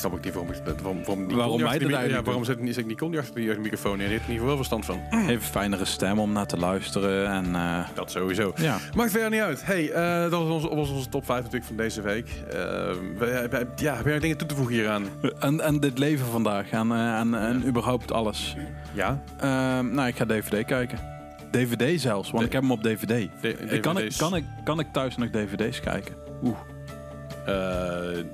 Snap 0.00 0.12
ook 0.12 0.24
niet 0.24 0.34
waarom, 0.34 0.52
ik- 0.52 0.62
waarom, 0.64 0.98
waarom, 1.04 1.36
Waarom 1.36 1.62
achter 1.64 1.90
dat 1.90 2.10
Ja, 2.10 2.22
waarom 2.22 2.44
zit, 2.44 2.58
zit 2.62 3.02
achter 3.18 3.34
die 3.34 3.58
microfoon? 3.58 3.98
Die 3.98 4.06
heeft 4.06 4.24
er 4.24 4.30
niet 4.30 4.40
veel 4.40 4.56
verstand 4.56 4.84
van. 4.84 5.00
Heeft 5.10 5.28
een 5.42 5.48
fijnere 5.50 5.84
stem 5.84 6.18
om 6.18 6.32
naar 6.32 6.46
te 6.46 6.56
luisteren. 6.56 7.30
En, 7.30 7.54
eh, 7.54 7.78
Dat 7.94 8.10
sowieso. 8.10 8.52
ja. 8.56 8.76
Maakt 8.96 9.10
verder 9.10 9.30
niet 9.30 9.40
uit. 9.40 9.64
Hey, 9.66 9.90
eh, 9.90 10.20
dat 10.30 10.30
was 10.46 10.48
onze, 10.50 10.74
was 10.74 10.90
onze 10.90 11.08
top 11.08 11.24
5 11.24 11.38
natuurlijk 11.38 11.66
van 11.66 11.76
deze 11.76 12.00
week. 12.00 12.28
Eh, 12.48 12.54
we- 13.18 13.46
we- 13.50 13.66
ja, 13.76 13.96
heb 13.96 14.04
jij 14.06 14.18
dingen 14.18 14.36
toe 14.36 14.48
te 14.48 14.54
voegen 14.54 14.74
hieraan? 14.74 15.04
En, 15.40 15.60
en 15.60 15.80
dit 15.80 15.98
leven 15.98 16.26
vandaag. 16.26 16.70
En, 16.70 16.92
eh, 16.92 17.18
en, 17.18 17.66
überhaupt 17.66 18.12
alles. 18.12 18.56
Ja? 18.92 19.22
Ehm, 19.40 19.94
nou, 19.94 20.08
ik 20.08 20.16
ga 20.16 20.24
DVD 20.26 20.64
kijken. 20.64 20.98
DVD 21.50 22.00
zelfs, 22.00 22.30
want 22.30 22.42
D- 22.42 22.46
ik 22.46 22.52
heb 22.52 22.62
hem 22.62 22.70
op 22.70 22.82
DVD. 22.82 23.28
D- 23.40 23.80
kan, 23.80 23.98
ik, 23.98 24.12
kan, 24.18 24.36
ik, 24.36 24.44
kan 24.64 24.78
ik 24.80 24.86
thuis 24.92 25.16
nog 25.16 25.30
DVD's 25.30 25.80
kijken? 25.80 26.14
Oeh. 26.42 26.56
Eh, 27.46 28.24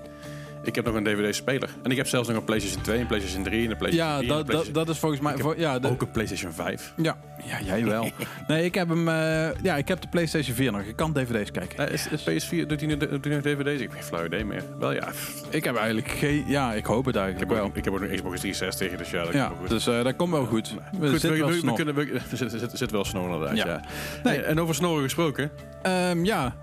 ik 0.67 0.75
heb 0.75 0.85
nog 0.85 0.95
een 0.95 1.05
DVD-speler. 1.05 1.69
En 1.83 1.91
ik 1.91 1.97
heb 1.97 2.07
zelfs 2.07 2.29
nog 2.29 2.37
een 2.37 2.45
PlayStation 2.45 2.83
2, 2.83 3.01
een 3.01 3.07
PlayStation 3.07 3.43
3 3.45 3.65
en 3.65 3.71
een 3.71 3.77
PlayStation 3.77 4.13
Ja, 4.13 4.19
4. 4.21 4.31
en 4.31 4.37
een 4.39 4.47
dat, 4.47 4.69
dat, 4.73 4.89
is 4.89 4.99
volgens 4.99 5.21
mij... 5.21 5.35
Ik 5.35 5.41
voor- 5.41 5.59
ja, 5.59 5.79
de- 5.79 5.89
Ook 5.89 6.03
een 6.03 6.11
PlayStation 6.11 6.53
5. 6.53 6.93
ja, 6.97 7.17
ja, 7.45 7.61
jij 7.65 7.85
wel. 7.85 8.11
nee, 8.49 8.65
ik 8.65 8.75
heb 8.75 8.89
hem... 8.89 9.09
eh, 9.09 9.49
ja, 9.63 9.77
ik 9.77 9.89
heb 9.89 10.01
de 10.01 10.09
PlayStation 10.09 10.55
4 10.57 10.73
nog. 10.73 10.81
Ik 10.81 10.97
kan 10.97 11.13
DVD's 11.13 11.51
kijken. 11.51 11.89
Eh, 11.89 11.93
is, 11.95 12.09
is 12.09 12.23
PS4, 12.49 12.67
doet 12.67 12.81
hij 12.81 12.89
nu, 12.89 12.97
doet 12.97 13.25
hij 13.25 13.35
nu 13.35 13.41
DVD's? 13.41 13.73
Ik 13.81 13.81
heb 13.81 13.93
geen 13.93 14.03
flauw 14.03 14.25
idee 14.25 14.45
meer. 14.45 14.63
Wel 14.79 14.93
ja, 14.93 15.09
Ik 15.51 15.65
heb 15.65 15.77
eigenlijk 15.77 16.09
geen... 16.09 16.45
Ja, 16.47 16.73
ik 16.75 16.85
hoop 16.87 17.05
het 17.05 17.15
ik 17.15 17.21
eigenlijk 17.21 17.51
heb, 17.51 17.59
wel. 17.59 17.69
ook, 17.69 17.77
ik 17.77 17.85
heb 17.85 17.95
ook 17.95 18.01
een 18.01 18.15
Xbox 18.15 18.41
360, 18.41 18.97
dus 18.99 19.11
ja, 19.11 19.25
dat 19.25 19.33
Ja, 19.33 19.47
komt 19.47 19.59
wel 19.59 19.69
goed. 19.69 19.69
dus 19.69 19.87
eh, 19.87 20.05
dat 20.05 20.17
komt 20.17 20.31
wel 20.33 20.47
goed. 20.47 20.75
We 20.99 21.09
Goed, 21.09 21.11
zitten 21.21 21.31
we, 21.33 21.37
wel 21.39 21.49
we, 21.49 21.73
kunnen, 21.75 21.95
we, 21.95 22.13
er 22.31 22.37
zit, 22.37 22.51
zit, 22.51 22.71
zit 22.73 22.91
wel 22.91 23.05
snor 23.05 23.25
inderdaad, 23.25 23.57
ja. 23.57 23.67
Ja. 23.67 23.81
Nee. 24.25 24.41
En 24.43 24.61
over 24.61 24.75
snoren 24.75 25.03
gesproken. 25.03 25.51
Ehm, 25.83 26.25
ja, 26.25 26.55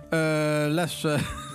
les... 0.69 1.05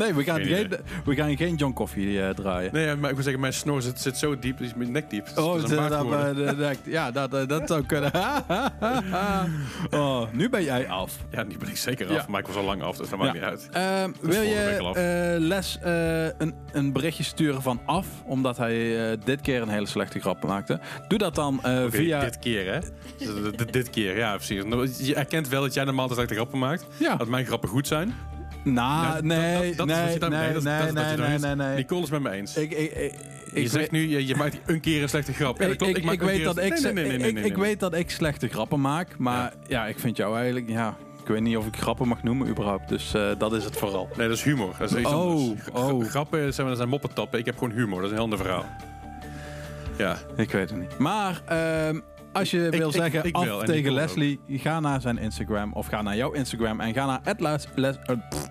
eh, 0.00 0.06
nee, 0.06 0.14
we 0.14 0.24
gaan, 0.24 0.40
Geen 0.40 0.54
geen, 0.56 0.76
we 1.04 1.14
gaan 1.14 1.36
geen 1.36 1.54
John 1.54 1.72
Coffee 1.72 2.22
eh, 2.22 2.28
draaien. 2.34 2.72
Nee, 2.72 2.94
maar 2.96 3.08
ik 3.08 3.14
wil 3.14 3.24
zeggen, 3.24 3.40
mijn 3.40 3.52
snor 3.52 3.82
zit, 3.82 4.00
zit 4.00 4.16
zo 4.16 4.38
diep, 4.38 4.60
is 4.60 4.74
mijn 4.74 4.92
nek 4.92 5.10
diep. 5.10 5.26
Oh, 5.36 5.60
dat, 5.60 5.90
dat, 5.90 6.12
eh, 6.60 6.70
ja, 6.84 7.10
dat, 7.10 7.34
eh, 7.34 7.46
dat 7.46 7.62
zou 7.68 7.86
kunnen. 7.86 8.10
oh, 9.90 10.22
nu 10.32 10.48
ben 10.48 10.64
jij 10.64 10.88
af. 10.88 11.16
Ja, 11.30 11.42
nu 11.42 11.56
ben 11.58 11.68
ik 11.68 11.76
zeker 11.76 12.08
af, 12.08 12.14
Ja. 12.14 12.24
maar 12.28 12.40
ik 12.40 12.46
was 12.46 12.56
al 12.56 12.64
lang 12.64 12.82
af, 12.82 12.96
dus 12.96 13.08
dat 13.08 13.18
maakt 13.18 13.34
Ja. 13.38 13.40
niet 13.40 13.48
uit. 13.50 13.68
Ehm, 13.72 14.10
wil 14.20 14.42
je 14.42 14.54
eh, 14.94 15.40
Les 15.40 15.78
eh, 15.82 16.24
een, 16.24 16.54
een 16.72 16.92
berichtje 16.92 17.22
sturen 17.24 17.62
van 17.62 17.80
af, 17.86 18.06
omdat 18.26 18.56
hij 18.56 19.10
eh, 19.10 19.18
dit 19.24 19.40
keer 19.40 19.62
een 19.62 19.68
hele 19.68 19.86
slechte 19.86 20.20
grap 20.20 20.44
maakte? 20.44 20.80
Doe 21.08 21.18
dat 21.18 21.34
dan 21.34 21.62
eh, 21.62 21.84
via... 21.88 22.20
Dit 22.20 22.38
keer, 22.38 22.72
hè? 22.72 22.78
Dit- 23.56 23.72
dit- 23.72 23.90
keer, 23.90 24.16
ja, 24.16 24.36
precies. 24.36 24.64
Nou, 24.64 24.90
Je 24.98 25.14
erkent 25.14 25.48
wel 25.48 25.60
dat 25.62 25.74
jij 25.74 25.84
normaal 25.84 26.08
de 26.08 26.14
slechte 26.14 26.34
grappen 26.34 26.58
maakt. 26.58 26.86
Ja. 26.96 27.16
Dat 27.16 27.28
mijn 27.28 27.46
grappen 27.46 27.68
goed 27.68 27.86
zijn. 27.86 28.14
Nou, 28.64 29.22
nee, 29.26 29.74
dat- 29.74 29.86
nee, 29.86 30.18
nee, 30.18 31.16
nee, 31.16 31.38
nee, 31.38 31.54
nee. 31.54 31.76
Nicole 31.76 32.02
is 32.02 32.10
met 32.10 32.20
me 32.20 32.30
eens. 32.30 32.56
Ik, 32.56 32.70
ik, 32.70 32.92
ik, 32.92 33.12
je 33.54 33.68
zegt 33.68 33.90
nu, 33.90 34.08
je, 34.08 34.26
je 34.26 34.36
maakt 34.36 34.58
een 34.66 34.80
keer 34.80 35.02
een 35.02 35.08
slechte 35.08 35.32
grap. 35.32 35.58
Ja, 35.58 35.62
dat 35.62 35.72
ik, 35.72 35.78
klopt. 35.78 36.12
ik, 36.12 36.20
weet 36.22 36.44
dat 36.44 36.58
ik, 36.58 36.80
Nee, 36.82 36.92
nee, 36.92 37.18
nee, 37.18 37.32
nee, 37.32 37.44
ik, 37.44 37.56
weet 37.56 37.80
dat 37.80 37.94
ik 37.94 38.10
slechte 38.10 38.48
grappen 38.48 38.80
maak, 38.80 39.18
maar 39.18 39.52
ja. 39.66 39.86
ik 39.86 39.98
vind 39.98 40.16
jou 40.16 40.34
eigenlijk, 40.36 40.68
ja, 40.68 40.96
ik 41.22 41.26
weet 41.26 41.40
niet 41.40 41.56
of 41.56 41.66
ik 41.66 41.76
grappen 41.76 42.08
mag 42.08 42.22
noemen 42.22 42.48
überhaupt, 42.48 42.88
dus 42.88 43.14
eh, 43.14 43.28
dat 43.38 43.52
is 43.52 43.64
het 43.64 43.76
vooral. 43.76 44.08
Nee, 44.16 44.28
dat 44.28 44.36
is 44.36 44.42
humor. 44.42 44.74
Dat 44.78 44.90
is 44.90 44.96
iets 44.98 45.08
Oh, 45.12 45.14
anders. 45.14 45.70
Oh. 45.72 46.04
Grappen 46.04 46.54
zijn, 46.54 46.66
dat 46.66 46.76
zijn 46.76 46.88
moppetappen. 46.88 47.38
Ik 47.38 47.46
heb 47.46 47.58
gewoon 47.58 47.74
humor. 47.74 47.94
Dat 47.96 48.04
is 48.04 48.08
een 48.10 48.14
heel 48.14 48.24
ander 48.24 48.38
verhaal. 48.38 48.64
Ja. 49.98 50.16
Ik 50.36 50.50
weet 50.50 50.70
het 50.70 50.78
niet. 50.78 50.98
Maar 50.98 51.40
ehm, 51.46 52.00
als 52.32 52.50
je 52.50 52.68
wil 52.70 52.88
ik- 52.88 52.94
zeggen 52.94 53.24
ik 53.24 53.34
af 53.36 53.64
tegen 53.64 53.92
Leslie, 53.92 54.40
ga 54.48 54.80
naar 54.80 55.00
zijn 55.00 55.18
Instagram 55.18 55.72
of 55.72 55.86
ga 55.86 56.02
naar 56.02 56.16
jouw 56.16 56.32
Instagram 56.32 56.80
en 56.80 56.94
ga 56.94 57.06
naar 57.06 57.34
Les, 57.38 57.66
Les- 57.74 57.96
eh, 58.04 58.16
pff, 58.28 58.48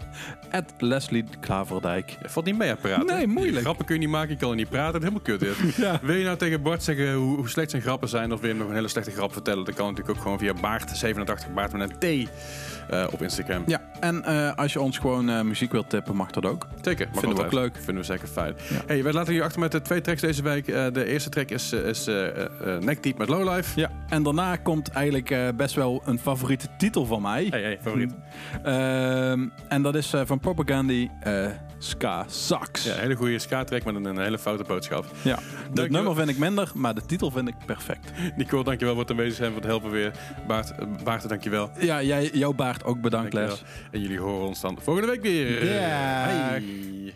Leslie 0.77 1.23
Klaverdijk. 1.39 2.17
Ja, 2.21 2.29
valt 2.29 2.45
niet 2.45 2.57
mee 2.57 2.69
aan 2.69 2.77
praten. 2.77 3.05
Nee, 3.05 3.27
moeilijk. 3.27 3.61
Grappen 3.63 3.85
kun 3.85 3.95
je 3.95 4.01
niet 4.01 4.09
maken, 4.09 4.29
je 4.29 4.35
kan 4.35 4.49
er 4.49 4.55
niet 4.55 4.69
praten. 4.69 5.01
Het 5.01 5.03
is 5.03 5.09
helemaal 5.09 5.37
kut 5.37 5.39
dit. 5.39 5.75
Ja. 5.85 5.99
Wil 6.01 6.15
je 6.15 6.23
nou 6.23 6.37
tegen 6.37 6.61
Bart 6.61 6.83
zeggen 6.83 7.13
hoe, 7.13 7.35
hoe 7.37 7.49
slecht 7.49 7.69
zijn 7.69 7.81
grappen 7.81 8.09
zijn... 8.09 8.33
of 8.33 8.39
wil 8.39 8.49
je 8.49 8.55
nog 8.55 8.67
een 8.67 8.73
hele 8.75 8.87
slechte 8.87 9.11
grap 9.11 9.33
vertellen... 9.33 9.65
dan 9.65 9.73
kan 9.73 9.87
natuurlijk 9.87 10.17
ook 10.17 10.23
gewoon 10.23 10.39
via 10.39 10.53
Baart87, 10.55 11.53
Baart 11.53 11.71
met 11.73 11.89
een 12.01 12.25
T... 12.25 12.29
eh, 12.89 13.05
op 13.11 13.21
Instagram. 13.21 13.63
Ja, 13.67 13.81
en 13.99 14.23
eh, 14.23 14.55
als 14.55 14.73
je 14.73 14.81
ons 14.81 14.97
gewoon 14.97 15.29
eh, 15.29 15.41
muziek 15.41 15.71
wilt 15.71 15.89
tippen, 15.89 16.15
mag 16.15 16.31
dat 16.31 16.45
ook. 16.45 16.67
Zeker. 16.81 17.07
mag 17.11 17.19
Vinden 17.19 17.37
we 17.37 17.45
ook 17.45 17.53
leuk. 17.53 17.75
Vinden 17.75 17.95
we 17.95 18.03
zeker 18.03 18.27
fijn. 18.27 18.55
Ja. 18.69 18.81
Hey, 18.87 19.03
wij 19.03 19.13
laten 19.13 19.27
jullie 19.27 19.43
achter 19.43 19.59
met 19.59 19.71
de 19.71 19.81
twee 19.81 20.01
tracks 20.01 20.21
deze 20.21 20.41
week. 20.41 20.65
De 20.65 21.05
eerste 21.05 21.29
track 21.29 21.49
is, 21.49 21.73
is 21.73 22.05
Neck 22.79 23.03
Deep 23.03 23.17
met 23.17 23.29
Lowlife. 23.29 23.79
Ja, 23.79 23.91
en 24.09 24.23
daarna 24.23 24.55
komt 24.55 24.89
eigenlijk 24.89 25.55
best 25.55 25.75
wel 25.75 26.01
een 26.05 26.19
favoriete 26.19 26.67
titel 26.77 27.05
van 27.05 27.21
mij. 27.21 27.47
Hey, 27.49 27.61
hey, 27.61 27.79
favoriet. 27.81 28.13
Ehm, 28.63 29.47
en 29.67 29.81
dat 29.81 29.95
is 29.95 30.13
van 30.25 30.39
Propaganda, 30.39 31.07
eh, 31.19 31.45
Ska 31.77 32.25
Sucks. 32.27 32.83
Ja, 32.83 32.93
een 32.93 32.99
hele 32.99 33.15
goede 33.15 33.39
ska-track 33.39 33.83
met 33.83 33.95
een, 33.95 34.05
een 34.05 34.19
hele 34.19 34.39
foute 34.39 34.63
boodschap. 34.63 35.05
Ja, 35.21 35.39
het 35.73 35.89
nummer 35.89 36.15
vind 36.15 36.29
ik 36.29 36.37
minder, 36.37 36.71
maar 36.73 36.95
de 36.95 37.05
titel 37.05 37.31
vind 37.31 37.47
ik 37.47 37.55
perfect. 37.65 38.11
Nicole, 38.37 38.63
dankjewel 38.63 38.93
voor 38.93 39.03
het 39.03 39.11
aanwezig 39.11 39.35
zijn, 39.35 39.51
voor 39.51 39.61
het 39.61 39.69
helpen 39.69 39.91
weer. 39.91 40.11
Baart, 40.47 40.71
uh, 40.71 41.03
Baart 41.03 41.29
dankjewel. 41.29 41.69
Ja, 41.79 42.01
jij, 42.01 42.29
jouw 42.33 42.53
baard 42.53 42.78
ook 42.83 43.01
bedankt, 43.01 43.31
dankjewel. 43.31 43.59
Les. 43.61 43.91
En 43.91 44.01
jullie 44.01 44.19
horen 44.19 44.47
ons 44.47 44.61
dan 44.61 44.77
volgende 44.81 45.09
week 45.09 45.21
weer. 45.21 45.65
Ja. 45.65 46.27
Hey. 46.27 47.13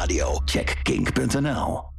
Radio, 0.00 0.38
check 0.46 0.82
kink.nl. 0.84 1.89